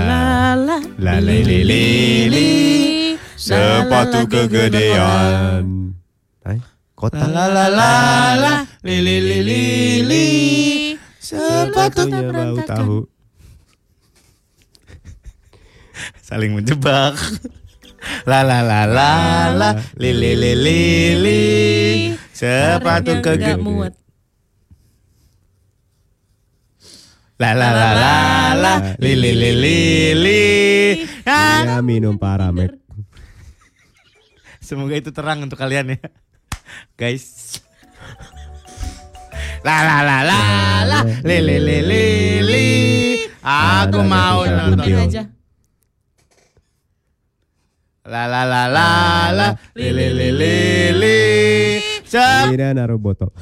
[0.99, 1.85] La li li li
[2.33, 2.51] li.
[3.39, 5.95] Sepatu kegedean.
[6.43, 6.59] Hai,
[6.99, 7.25] kota.
[7.31, 9.43] Lalalala, lili lili
[10.05, 10.29] lili.
[11.23, 12.99] Sepatunya bau tahu.
[16.27, 17.15] Saling menjebak.
[18.25, 19.13] La la la la
[19.53, 19.71] la
[20.01, 20.81] li li li li
[21.21, 21.41] li.
[22.33, 23.93] Sepatu Caranya ke nggak muat.
[27.41, 28.15] La la la la
[28.53, 29.79] la li li li li
[30.13, 30.41] li.
[31.25, 31.65] Ah.
[31.65, 32.77] Ya minum paramek.
[34.61, 35.99] Semoga itu terang untuk kalian ya.
[37.01, 37.65] Guys.
[39.65, 40.41] La la la la
[40.85, 42.05] la li li li li
[42.45, 42.69] li.
[43.41, 45.09] Aku mau nonton.
[45.09, 45.25] Aja.
[48.05, 48.89] La la la la
[49.33, 49.49] la
[49.81, 50.57] li li li li
[50.93, 51.19] li.
[52.53, 53.33] Ini Naruboto.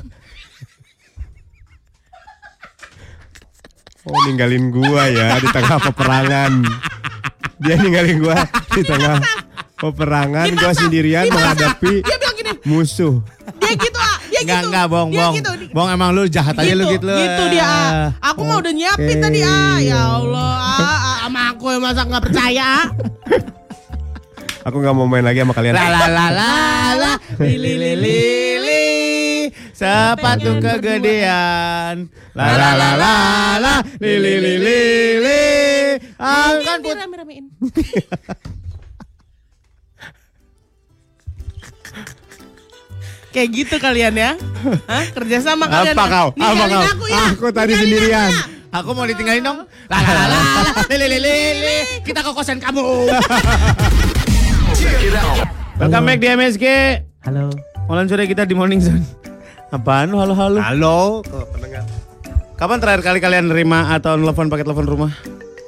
[4.09, 6.53] Oh ninggalin gua ya di tengah peperangan.
[7.59, 8.39] Dia ninggalin gua
[8.73, 9.21] di tengah
[9.77, 10.47] peperangan.
[10.55, 13.21] Gua sendirian menghadapi Dia bilang gini, musuh.
[13.59, 14.65] dia gitu ah, dia gitu.
[14.65, 15.35] enggak bohong dia bohong.
[15.37, 17.17] Gitu, Bohong emang lu jahat aja lu gitu lu.
[17.17, 17.69] Gitu dia.
[17.69, 18.09] ah.
[18.33, 19.77] Aku mah udah nyiapin tadi ah.
[19.79, 22.65] Ya Allah, ah, ah, sama aku yang masa nggak percaya.
[22.65, 22.85] ah.
[24.65, 25.73] Aku nggak mau main lagi sama kalian.
[25.73, 26.53] La la la la
[26.97, 27.13] la
[27.45, 28.48] li li li li li.
[29.79, 32.11] Sepatu kegedean.
[32.35, 33.15] La la la la
[33.63, 34.81] la li li li li
[35.23, 35.43] li.
[36.19, 37.47] Akan put Rame-ramein.
[43.31, 44.31] Kayak gitu kalian ya?
[44.91, 45.05] Hah?
[45.15, 46.11] Kerjasama kalian Apa ya?
[46.11, 46.29] kau?
[46.35, 46.83] Apa kau?
[46.83, 47.23] aku ya?
[47.31, 48.33] Aku tadi Ninggalin sendirian.
[48.35, 48.57] aku ya?
[48.83, 49.59] Aku mau ditinggalin dong.
[49.87, 51.77] La la la la la li li li li li.
[52.03, 52.83] Kita ke kosan kamu.
[55.79, 56.65] Welcome back di MSG.
[57.23, 57.55] Halo.
[57.87, 59.07] Malam sore kita di Morning Zone.
[59.69, 60.17] Apaan?
[60.17, 60.59] Halo halo.
[60.59, 60.99] Halo.
[61.21, 61.85] ke pendengar.
[62.57, 65.13] Kapan terakhir kali kalian nerima atau nelfon pakai telepon rumah?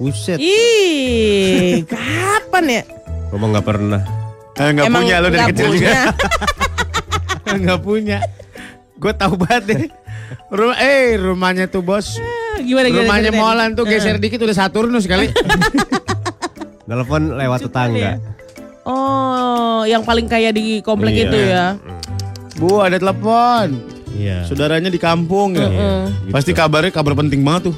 [0.01, 0.41] Buset.
[0.41, 2.83] Ih, kapan ya?
[3.31, 4.03] Rumah nggak pernah.
[4.57, 5.79] Eh, nggak Emang punya lo dari kecil punya.
[5.79, 5.99] juga.
[7.51, 8.19] Nggak punya.
[8.95, 9.83] Gue tahu banget deh.
[10.49, 12.15] Rumah, eh rumahnya tuh bos.
[12.57, 13.03] Gimana gimana?
[13.03, 13.43] Rumahnya ceritain?
[13.43, 15.35] Molan tuh geser dikit udah Saturnus kali.
[16.87, 18.23] Telepon lewat tetangga.
[18.87, 21.25] Oh, yang paling kaya di komplek Iya.
[21.27, 21.65] itu ya.
[22.61, 23.81] Bu ada telepon.
[24.13, 24.45] Iya.
[24.45, 25.65] Saudaranya di kampung ya.
[25.65, 26.29] Gitu.
[26.29, 27.77] Pasti kabarnya kabar penting banget tuh.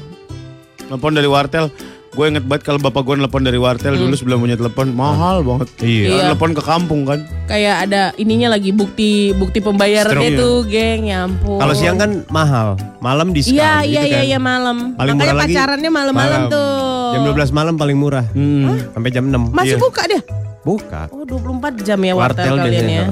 [0.83, 1.71] Telepon dari wartel.
[2.13, 5.65] Gue inget banget kalau bapak gue nelpon dari wartel dulu sebelum punya telepon mahal banget.
[5.79, 6.03] Iya.
[6.03, 6.23] Karena Iya.
[6.29, 7.19] Telepon ke kampung kan.
[7.47, 10.37] Kayak ada ininya lagi bukti bukti pembayarannya Stroke.
[10.37, 11.01] tuh, geng.
[11.05, 11.57] Ya ampun.
[11.57, 13.55] Kalau siang kan mahal, malam diskon.
[13.55, 14.23] Iya, gitu iya, iya, kan.
[14.27, 14.77] iya malam.
[14.93, 16.53] Paling Makanya murah lagi pacarannya malam-malam malam.
[16.53, 17.11] tuh.
[17.13, 18.25] Jam 12 malam paling murah.
[18.29, 18.77] Hmm.
[18.91, 19.49] Sampai jam 6.
[19.49, 19.81] Masih Iya.
[19.81, 20.21] buka dia?
[20.61, 21.01] Buka.
[21.09, 23.05] Oh, 24 jam ya wartel, Wartel kalian ya.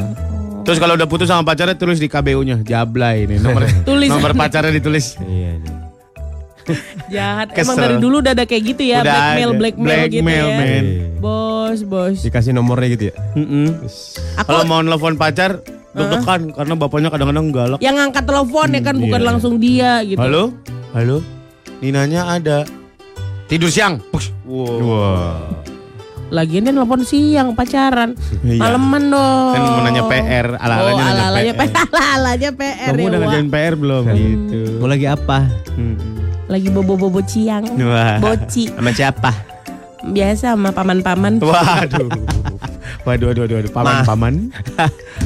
[0.62, 4.08] Terus kalau udah putus sama pacarnya tulis di KBU-nya Jablay ini nomor Tulis.
[4.08, 5.16] nomor pacarnya ditulis.
[5.22, 5.52] Iya.
[5.58, 5.74] iya.
[7.10, 7.48] Jahat.
[7.54, 7.84] Emang Kesel.
[7.84, 9.58] dari dulu udah ada kayak gitu ya, Udah blackmail, ada.
[9.58, 10.58] blackmail, gitu Blackmail, ya.
[10.58, 10.86] men.
[11.18, 12.18] Bos, bos.
[12.22, 13.14] Dikasih nomornya gitu ya.
[13.34, 13.82] Mm-mm.
[14.38, 15.60] Aku Kalau mau nelfon pacar
[15.92, 17.80] deg-degan karena bapaknya kadang-kadang galak.
[17.80, 19.28] yang ngangkat telepon ya kan bukan iya.
[19.28, 20.22] langsung dia gitu.
[20.22, 20.54] Halo?
[20.92, 21.18] Halo?
[21.80, 22.64] Ninanya ada.
[23.46, 24.00] Tidur siang.
[24.08, 24.32] Push.
[24.46, 24.80] Wow.
[24.80, 25.36] Wah.
[26.32, 28.16] Lagian dia telepon siang pacaran.
[28.40, 28.56] Iya.
[28.64, 29.52] Maleman dong.
[29.52, 31.68] Kan mau nanya PR, ala-alanya oh, nanya ala-alanya PR.
[31.68, 31.86] PR.
[31.92, 33.22] Ala-alanya PR Kamu ya, udah Wak.
[33.28, 34.04] ngerjain PR belum?
[34.16, 34.60] Gitu.
[34.80, 35.38] Mau lagi apa?
[35.76, 35.96] Hmm.
[36.48, 37.64] Lagi bobo-bobo ciang.
[37.84, 38.16] Wah.
[38.24, 38.72] Boci.
[38.72, 39.32] Sama siapa?
[40.08, 41.44] Biasa sama paman-paman.
[41.44, 42.10] Waduh.
[43.02, 43.72] Waduh, waduh, waduh, waduh.
[43.76, 44.04] Paman, Ma.
[44.08, 44.36] paman.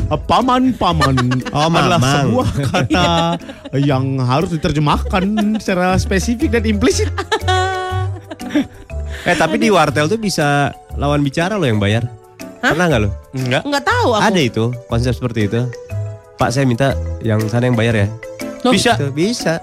[0.30, 1.16] Paman, paman.
[1.54, 2.26] Oh, adalah mamang.
[2.30, 3.10] sebuah kata
[3.90, 5.24] yang harus diterjemahkan
[5.62, 7.10] secara spesifik dan implisit.
[9.26, 12.08] Eh tapi di wartel tuh bisa lawan bicara lo yang bayar.
[12.58, 13.10] Pernah nggak lo?
[13.32, 13.62] Enggak.
[13.62, 14.22] Enggak tahu aku.
[14.24, 15.62] Ada itu konsep seperti itu.
[16.36, 16.92] Pak saya minta
[17.22, 18.08] yang sana yang bayar ya.
[18.62, 18.98] Loh, Bisa.
[18.98, 19.62] Tuh, bisa.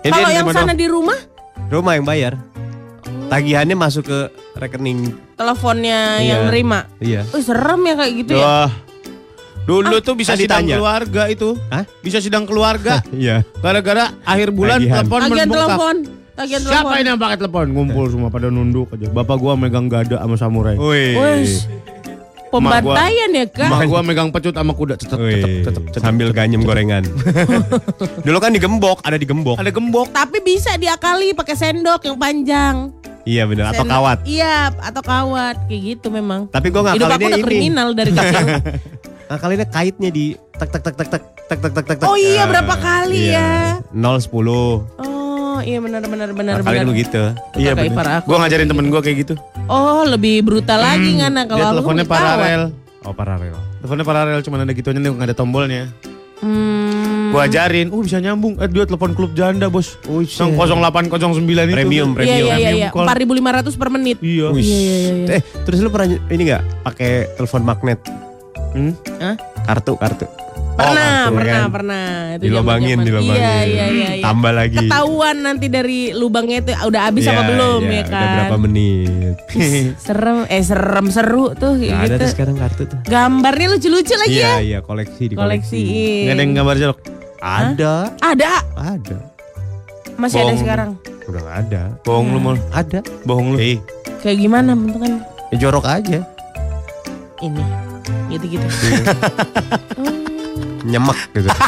[0.00, 1.18] Jadi Kalau yang sana di rumah
[1.66, 2.32] Rumah yang bayar.
[3.26, 4.18] Tagihannya masuk ke
[4.56, 5.14] rekening.
[5.34, 6.28] teleponnya Iya.
[6.28, 6.80] yang nerima.
[6.98, 7.20] Iya.
[7.30, 8.44] Oh, serem ya kayak gitu ya.
[8.44, 8.70] Wah.
[9.62, 10.76] Dulu tuh bisa sidang ditanya.
[10.76, 11.54] keluarga itu.
[11.68, 11.84] Hah?
[12.00, 12.98] Bisa sidang keluarga.
[13.14, 13.46] Iya.
[13.56, 14.94] Gara-gara akhir bulan Tagihan.
[15.00, 15.58] telepon Tagihan membengkak.
[15.58, 15.96] telepon.
[16.40, 16.96] Tagihan Siapa telepon.
[16.96, 17.66] ini yang pakai telepon?
[17.68, 19.12] Ngumpul semua pada nunduk aja.
[19.12, 20.72] Bapak gua megang gada sama samurai.
[20.74, 21.44] Wih.
[22.50, 23.68] Pembantaian ya, Kak.
[23.68, 24.96] Emak gua megang pecut sama kuda.
[24.96, 26.02] Cetep, cetep, cetep, cetep.
[26.02, 27.04] Sambil ganyem gorengan.
[28.26, 29.60] Dulu kan digembok, ada digembok.
[29.60, 30.10] Ada gembok.
[30.10, 32.76] Tapi bisa diakali pakai sendok yang panjang.
[33.22, 34.24] Iya bener, atau kawat.
[34.24, 35.68] Iya, atau kawat.
[35.68, 36.48] Kayak gitu memang.
[36.48, 37.46] Tapi gue Hidup aku ngakalinnya udah ini.
[37.46, 38.44] kriminal dari kecil.
[39.30, 41.96] Ngakalinnya kaitnya di tek tek tek tek tek tek tek tek tek.
[42.00, 42.08] tek.
[42.08, 43.78] Oh iya, Ah, berapa kali iya.
[43.92, 44.32] 0 10.
[44.32, 45.19] oh
[45.62, 46.84] iya benar benar benar benar.
[46.86, 47.20] begitu.
[47.56, 48.26] Iya aku.
[48.28, 49.34] Gua ngajarin temen gua kayak gitu.
[49.70, 52.62] Oh lebih brutal lagi ngana kalau Dia aku teleponnya kan paralel.
[53.06, 53.54] Oh paralel.
[53.80, 55.82] Teleponnya paralel cuma ada gitunya nih nggak ada tombolnya.
[56.40, 57.30] Hmm.
[57.30, 58.58] Gua ajarin, oh bisa nyambung.
[58.58, 60.00] Eh dia telepon klub janda bos.
[60.10, 61.76] Oh, Yang 0809 itu.
[61.76, 62.46] Premium, Iya premium.
[62.48, 62.88] iya iya iya.
[62.90, 63.06] call.
[63.06, 64.18] 4.500 per menit.
[64.18, 64.48] Iya.
[64.50, 65.34] Iya, iya, iya, iya.
[65.38, 68.00] Eh, terus lu pernah ini nggak pakai telepon magnet?
[68.74, 68.92] Hmm?
[69.22, 69.36] Hah?
[69.68, 70.26] Kartu, kartu.
[70.80, 71.68] Pernah, kartu, pernah, kan?
[71.70, 72.06] pernah.
[72.30, 73.06] Itu Dilobangin, zaman-zaman.
[73.06, 73.40] dilobangin.
[73.40, 74.22] Iya, iya, iya, iya.
[74.22, 74.76] Tambah lagi.
[74.80, 78.16] Ketahuan nanti dari lubangnya itu udah habis apa Iya, belum iya, ya kan?
[78.16, 79.34] Udah berapa menit?
[79.96, 82.14] Serem, eh serem seru tuh Gak ada gitu.
[82.18, 82.98] tuh sekarang kartu tuh.
[83.04, 84.54] Gambarnya lucu-lucu lagi Iya, ya.
[84.60, 86.24] iya, koleksi di Koleksiin.
[86.24, 86.98] Nggak ada yang gambar jorok.
[87.40, 89.18] Ada, Ada, ada.
[90.14, 90.60] masih ada Bohong.
[90.60, 90.90] sekarang.
[91.24, 91.82] Udah gak ada.
[92.02, 92.56] Bohong lu mal.
[92.70, 93.00] Ada.
[93.22, 93.56] Bohong lu.
[93.56, 93.80] Eh,
[94.18, 95.20] Kayak gimana bentukannya?
[95.48, 96.20] ya jorok aja.
[97.40, 97.64] Ini,
[98.28, 98.60] gitu-gitu.
[100.84, 101.50] Nyemek gitu.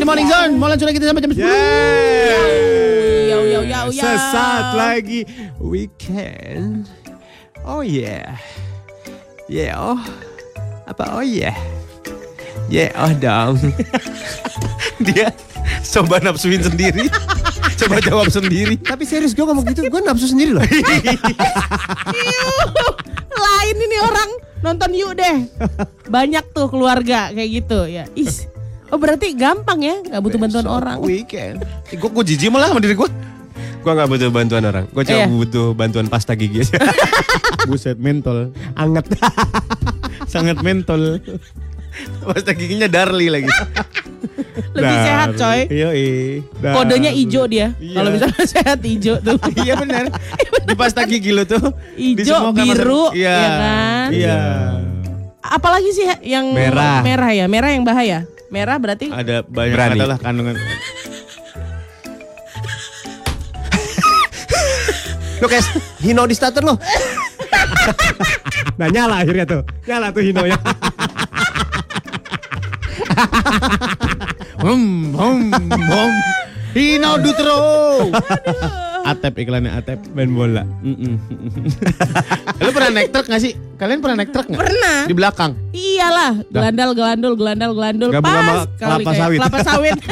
[0.00, 1.42] Ini Morning Zone, mulai sudah kita sampai jam 10.
[3.30, 3.90] Yau, yau, yau, yau.
[3.92, 5.26] Sesaat lagi
[5.60, 6.88] weekend.
[7.66, 8.38] Oh yeah.
[9.50, 10.00] Yeah, oh.
[10.86, 11.58] Apa oh yeah.
[12.70, 13.58] Yeah, oh dong.
[15.02, 15.34] Dia
[15.90, 17.10] coba nafsuin sendiri.
[17.74, 18.78] coba jawab sendiri.
[18.78, 20.62] Tapi serius gue ngomong gitu, gue nafsu sendiri loh.
[23.34, 25.50] Lain ini orang nonton yuk deh.
[26.06, 28.04] Banyak tuh keluarga kayak gitu ya.
[28.14, 28.46] Is.
[28.90, 30.98] Oh berarti gampang ya, nggak butuh bantuan orang.
[31.00, 31.62] Weekend.
[31.88, 33.10] Gue gue jijik malah sama diri gue.
[33.80, 34.84] gue gak butuh bantuan orang.
[34.92, 35.32] Gue cuma Iya.
[35.32, 36.76] butuh bantuan pasta gigi aja.
[37.68, 38.52] Buset mentol.
[38.76, 39.08] Anget.
[40.32, 41.16] Sangat mentol.
[42.22, 43.50] Pasta giginya Darli lagi.
[44.70, 45.60] Lebih sehat coy.
[45.66, 45.88] Iya,
[46.72, 47.74] Kodenya hijau dia.
[47.76, 47.96] Iya.
[47.96, 49.36] Kalau misalnya sehat hijau tuh.
[49.62, 50.04] iya benar.
[50.62, 51.60] Di pasta gigi lo tuh.
[52.52, 53.34] kamar- biru, Iya.
[53.34, 54.08] ya kan?
[54.12, 54.38] Iya.
[55.40, 57.02] Apalagi sih yang Merah.
[57.02, 58.22] merah ya, merah yang bahaya.
[58.50, 59.98] Merah berarti Ada banyak Berani.
[59.98, 60.54] adalah kandungan.
[65.40, 65.64] Lo kayak
[66.02, 66.76] Hino di starter lo.
[68.78, 69.62] nah nyala akhirnya tuh.
[69.86, 70.58] Nyala tuh Hino ya.
[74.60, 75.38] Hum, hum,
[75.72, 76.12] hum.
[76.76, 77.58] Hino Dutro.
[79.02, 79.98] Atep iklannya Atep.
[80.14, 80.62] Main bola.
[82.60, 83.56] Lu pernah naik truk gak sih?
[83.80, 84.60] Kalian pernah naik truk gak?
[84.60, 85.08] Pernah.
[85.08, 85.56] Di belakang.
[85.72, 89.38] Iyalah, gelandal gelandul gelandal gelandul Gabung sama pas kelapa kayak sawit.
[89.40, 89.98] Kelapa sawit.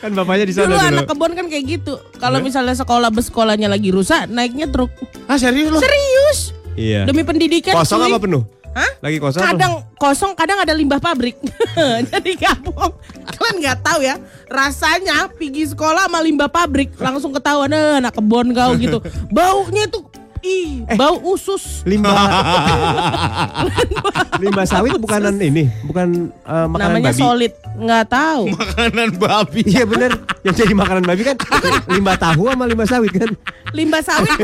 [0.00, 0.88] Kan bapaknya di sana dulu dulu.
[0.96, 2.00] anak kebun kan kayak gitu.
[2.16, 4.88] Kalau misalnya sekolah bus sekolahnya lagi rusak, naiknya truk.
[5.28, 5.76] Ah serius lu?
[5.76, 6.56] Serius?
[6.72, 7.04] Iya.
[7.04, 7.76] Demi pendidikan.
[7.76, 8.40] Kosong apa penuh?
[8.70, 8.90] Hah?
[9.02, 9.42] Lagi kosong?
[9.42, 11.34] Kadang kosong, kadang ada limbah pabrik.
[12.10, 12.94] Jadi gabung.
[13.34, 14.14] Kalian nggak tahu ya,
[14.46, 19.02] rasanya pergi sekolah sama limbah pabrik langsung ketahuan eh, anak kebun kau gitu.
[19.34, 19.98] Baunya itu
[20.42, 20.96] ih, Eh.
[20.96, 21.82] bau usus.
[21.82, 22.12] limbah
[24.38, 28.42] limbah sawit bukanan ini bukan eh, makanan Namanya babi solid, nggak tahu.
[28.50, 29.60] Makanan babi.
[29.64, 30.10] iya bener
[30.40, 31.36] yang jadi makanan babi kan
[31.86, 33.30] limbah tahu sama limbah sawit kan
[33.70, 34.34] Limbah sawit.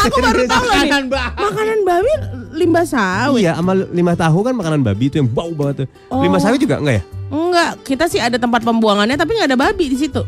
[0.00, 0.80] Aku baru tahu loh nih.
[0.80, 1.36] Makanan babi.
[1.38, 2.12] Makanan babi
[2.54, 3.40] limbah sawit.
[3.40, 6.20] iya sama limbah tahu kan makanan babi itu yang bau banget tuh Oh.
[6.20, 9.84] limbah sawit juga enggak ya Enggak, kita sih ada tempat pembuangannya tapi nggak ada babi
[9.86, 10.24] di situ.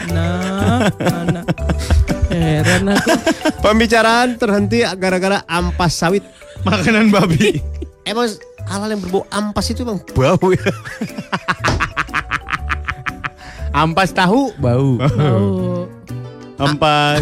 [0.07, 1.41] Mana.
[2.27, 3.11] Heran aku.
[3.59, 6.23] pembicaraan terhenti gara-gara ampas sawit
[6.63, 7.61] Makanan babi.
[8.03, 8.27] emang
[8.67, 10.71] hal yang berbau ampas itu emang bau ya
[13.71, 14.97] Ampas tahu bau.
[16.57, 17.21] Ampas.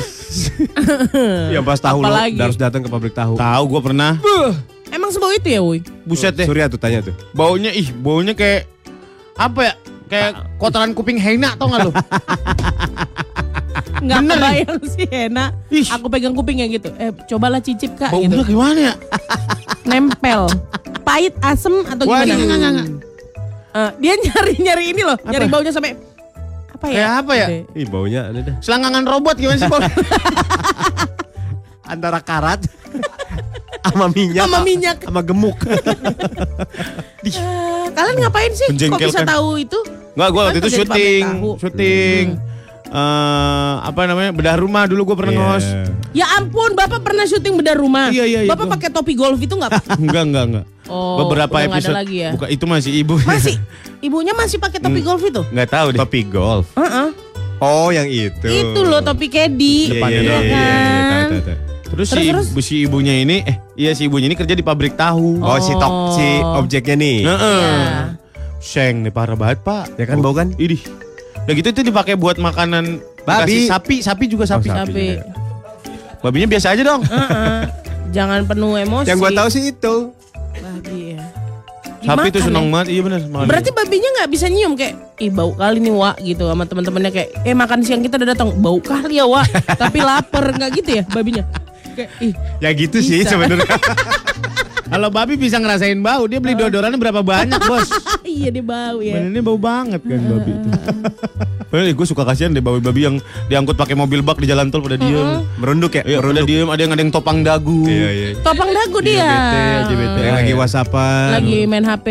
[1.52, 2.39] ya ampas tahu lo Apalagi?
[2.39, 4.16] harus datang ke pabrik tahu tahu gue pernah.
[4.88, 5.84] Emang sebau itu ya, Woi?
[6.08, 6.48] Buset deh.
[6.48, 8.72] Surya tuh tanya tuh Baunya ih, baunya kayak
[9.36, 9.74] apa ya?
[10.06, 11.91] Kayak kotoran kuping Heina tau gak lu?
[13.97, 15.49] Nggak Bener kebayang sih enak.
[15.70, 15.86] Ih.
[15.89, 16.89] Aku pegang kupingnya gitu.
[16.95, 18.51] Eh, cobalah cicip kak Baunya gitu.
[18.51, 18.93] gimana ya?
[19.84, 20.47] Nempel.
[21.01, 22.34] Pahit, asem atau Wah, gimana?
[22.36, 22.88] enggak, enggak, enggak.
[23.72, 25.93] Eh, dia nyari-nyari ini loh, nyari baunya sampai
[26.70, 26.93] apa ya?
[26.93, 27.47] Kayak apa ya?
[27.47, 27.60] Oke.
[27.74, 29.91] ih baunya aneh dah Selangkangan robot gimana sih baunya?
[31.86, 32.60] antara karat
[33.86, 34.97] sama minyak Sama minyak.
[35.01, 35.58] sama gemuk
[37.26, 38.70] Eh, kalian ngapain sih?
[38.72, 39.80] Kok bisa tahu itu?
[40.14, 41.49] Enggak, gue Kan waktu itu pabrik syuting, tahu.
[42.96, 45.43] Eh, apa namanya bedah rumah dulu gue pernah Iya.
[45.52, 45.66] ngos.
[46.12, 48.08] Ya ampun, Bapak pernah syuting bedah rumah.
[48.08, 50.00] Iya, iya, iya, Bapak pakai topi golf itu nggak?
[50.00, 50.66] enggak, enggak, enggak.
[50.88, 52.30] Oh, Beberapa udah nggak episode ada lagi ya.
[52.32, 53.14] Bukan, itu masih ibu.
[53.20, 53.56] Masih?
[54.06, 55.41] Ibunya masih pakai topi golf itu?
[55.46, 56.00] Enggak tahu deh.
[56.00, 57.08] topi golf Heeh.
[57.58, 59.76] oh yang itu Itu loh topi caddy.
[59.82, 60.39] Iya, Depannya iya, doang.
[60.41, 61.10] iya, iya, iya, Kan?
[61.12, 61.58] tahu, tahu, tahu.
[61.86, 62.48] Terus, Terus, si, terus?
[62.48, 65.38] ibu- si ibunya ini, eh iya si ibunya ini kerja di pabrik tahu.
[65.38, 67.60] oh si tok si objeknya nih Heeh.
[67.60, 67.84] Iya.
[68.58, 69.93] Seng nih parah banget pak.
[69.96, 70.56] Ya kan, bau kan?
[70.56, 70.80] Idih.
[71.46, 73.46] Udah gitu itu dipakai buat makanan Babi.
[73.48, 74.68] dikasih sapi, sapi juga sapi.
[74.68, 75.06] Oh, Tapi
[76.18, 77.02] Babinya biasa aja dong.
[77.02, 77.62] Heeh.
[78.10, 79.06] jangan penuh emosi.
[79.06, 80.10] yang gua tahu sih itu
[80.56, 81.22] Babi ya.
[82.02, 82.72] sapi itu Dimakan seneng ya?
[82.72, 83.20] banget, iya benar.
[83.24, 83.46] makan.
[83.46, 87.30] Berarti babinya nggak bisa nyium kayak ih bau kali nih Wak gitu sama teman-temannya kayak
[87.41, 91.04] eh makan siang kita udah datang bau kali ya Wak tapi lapar nggak gitu ya
[91.04, 91.43] babinya
[91.91, 93.34] kayak ih ya gitu sih Bisa.
[93.34, 93.66] sebenarnya
[94.86, 97.89] kalau babi bisa ngerasain bau, dia beli deodorannya berapa banyak bos?
[98.36, 100.69] Iya dia bau ya ini bau banget kan babi itu.
[101.65, 103.15] Padahal gue suka kasihan deh babi-babi yang
[103.47, 105.43] diangkut pakai mobil bak di jalan tol pada diem.
[105.57, 107.83] merunduk ya Iya, pada merunduk diem, ada yang ada yang topang dagu.
[107.83, 110.19] iya iya topang dagu dia bete, aja bete.
[110.21, 112.07] yang lagi whatsappan lagi main HP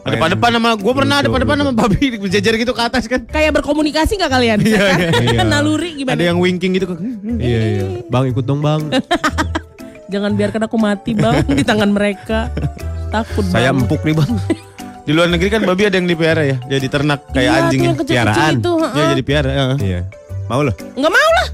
[0.00, 3.20] Ada depan sama gue pernah ada depan sama babi berjajar gitu ke atas kan.
[3.22, 4.58] Kayak berkomunikasi nggak kalian?
[4.60, 4.98] Iya, Kan?
[5.20, 5.42] iya.
[5.52, 6.16] Naluri gimana?
[6.16, 6.98] Ada yang winking gitu kan.
[7.36, 7.84] Iya iya.
[8.08, 8.80] Bang ikut dong bang.
[10.08, 12.48] Jangan biarkan aku mati bang di tangan mereka.
[13.10, 13.82] Takut Saya bang.
[13.82, 14.32] empuk nih bang.
[15.00, 18.54] Di luar negeri kan babi ada yang dipelihara ya, jadi ternak kayak Iya, anjing piaraan.
[18.56, 18.72] itu.
[18.78, 19.50] Ya jadi piara.
[19.50, 19.76] heeh.
[19.80, 20.00] Iya.
[20.46, 20.74] Mau loh.
[20.94, 21.48] Nggak mau lah.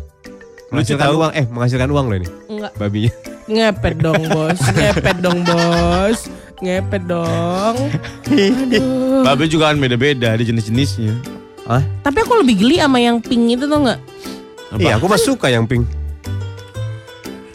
[0.67, 1.17] Menghasilkan tahu.
[1.17, 1.33] uang.
[1.33, 2.29] Eh menghasilkan uang loh ini.
[2.49, 2.73] Enggak.
[2.77, 3.13] Babinya.
[3.47, 4.59] Ngepet dong bos.
[4.69, 6.19] Ngepet dong bos.
[6.59, 7.77] Ngepet dong.
[8.27, 9.23] Aduh.
[9.23, 11.15] Babi juga kan beda-beda, ada jenis-jenisnya.
[11.65, 11.83] Ah?
[12.03, 14.01] Tapi aku lebih geli sama yang pink itu tuh nggak?
[14.77, 15.87] Iya aku mah suka yang pink.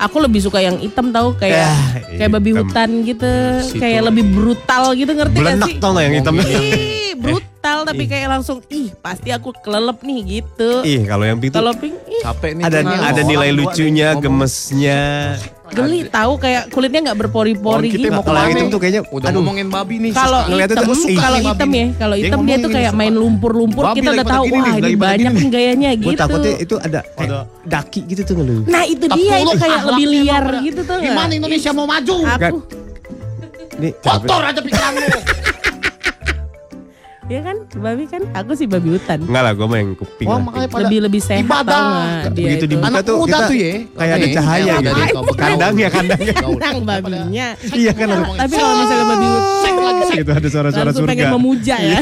[0.01, 1.73] Aku lebih suka yang hitam tahu kayak Ya,
[2.17, 2.65] kayak babi hitam.
[2.65, 3.29] hutan gitu,
[3.61, 3.77] Situ.
[3.77, 5.77] kayak lebih brutal gitu ngerti gak Belenak sih?
[5.77, 6.33] tau gak yang hitam?
[6.35, 10.81] Ih, brutal tapi kayak langsung ih pasti aku kelelep nih gitu.
[10.81, 12.63] Ih kalau yang pink Kalau pink ih Capek nih.
[12.65, 15.01] ada Tengah ada nilai lucunya, nih, gemesnya.
[15.71, 18.11] geli tahu kayak kulitnya nggak berpori-pori Kita gitu.
[18.11, 19.39] mau Kalau yang hitam tuh kayaknya Udah aduh.
[19.39, 20.11] ngomongin babi nih.
[20.11, 21.79] Kalau ngeliatnya hitam, tuh, kalau Babi hitam nih.
[21.79, 24.59] ya, kalau Dia hitam dia ngomongin tuh nih, kayak main lumpur-lumpur kita udah tahu nih,
[24.59, 26.19] wah ini banyak nih gayanya Gue gitu.
[26.19, 28.63] takutnya itu ada kayak daki gitu tuh ngeluh.
[28.67, 30.97] Nah itu dia itu kayak lebih liar gitu tuh?
[30.99, 32.13] Gimana Indonesia mau maju?
[32.19, 32.57] Aku
[33.79, 35.07] Nih Kotor aja pikiran lu.
[37.31, 39.23] ya kan babi kan aku sih babi hutan.
[39.23, 40.41] Enggak lah, gue mah yang kuping lah.
[40.43, 42.27] makanya pada Lebih lebih sehat ibadah.
[42.35, 42.75] Begitu itu.
[42.75, 43.71] dibuka Anak tuh kita tuh ya.
[43.95, 44.91] kayak ada cahaya yang gitu.
[44.91, 45.31] ada di kamu.
[45.39, 46.33] Kandangnya, kandangnya.
[46.35, 47.47] Tenang babinya.
[47.71, 49.71] Iya kan Tapi kalau misalnya babi hutan
[50.11, 51.35] gitu ada suara-suara langsung pengen surga.
[51.39, 51.99] memuja ya.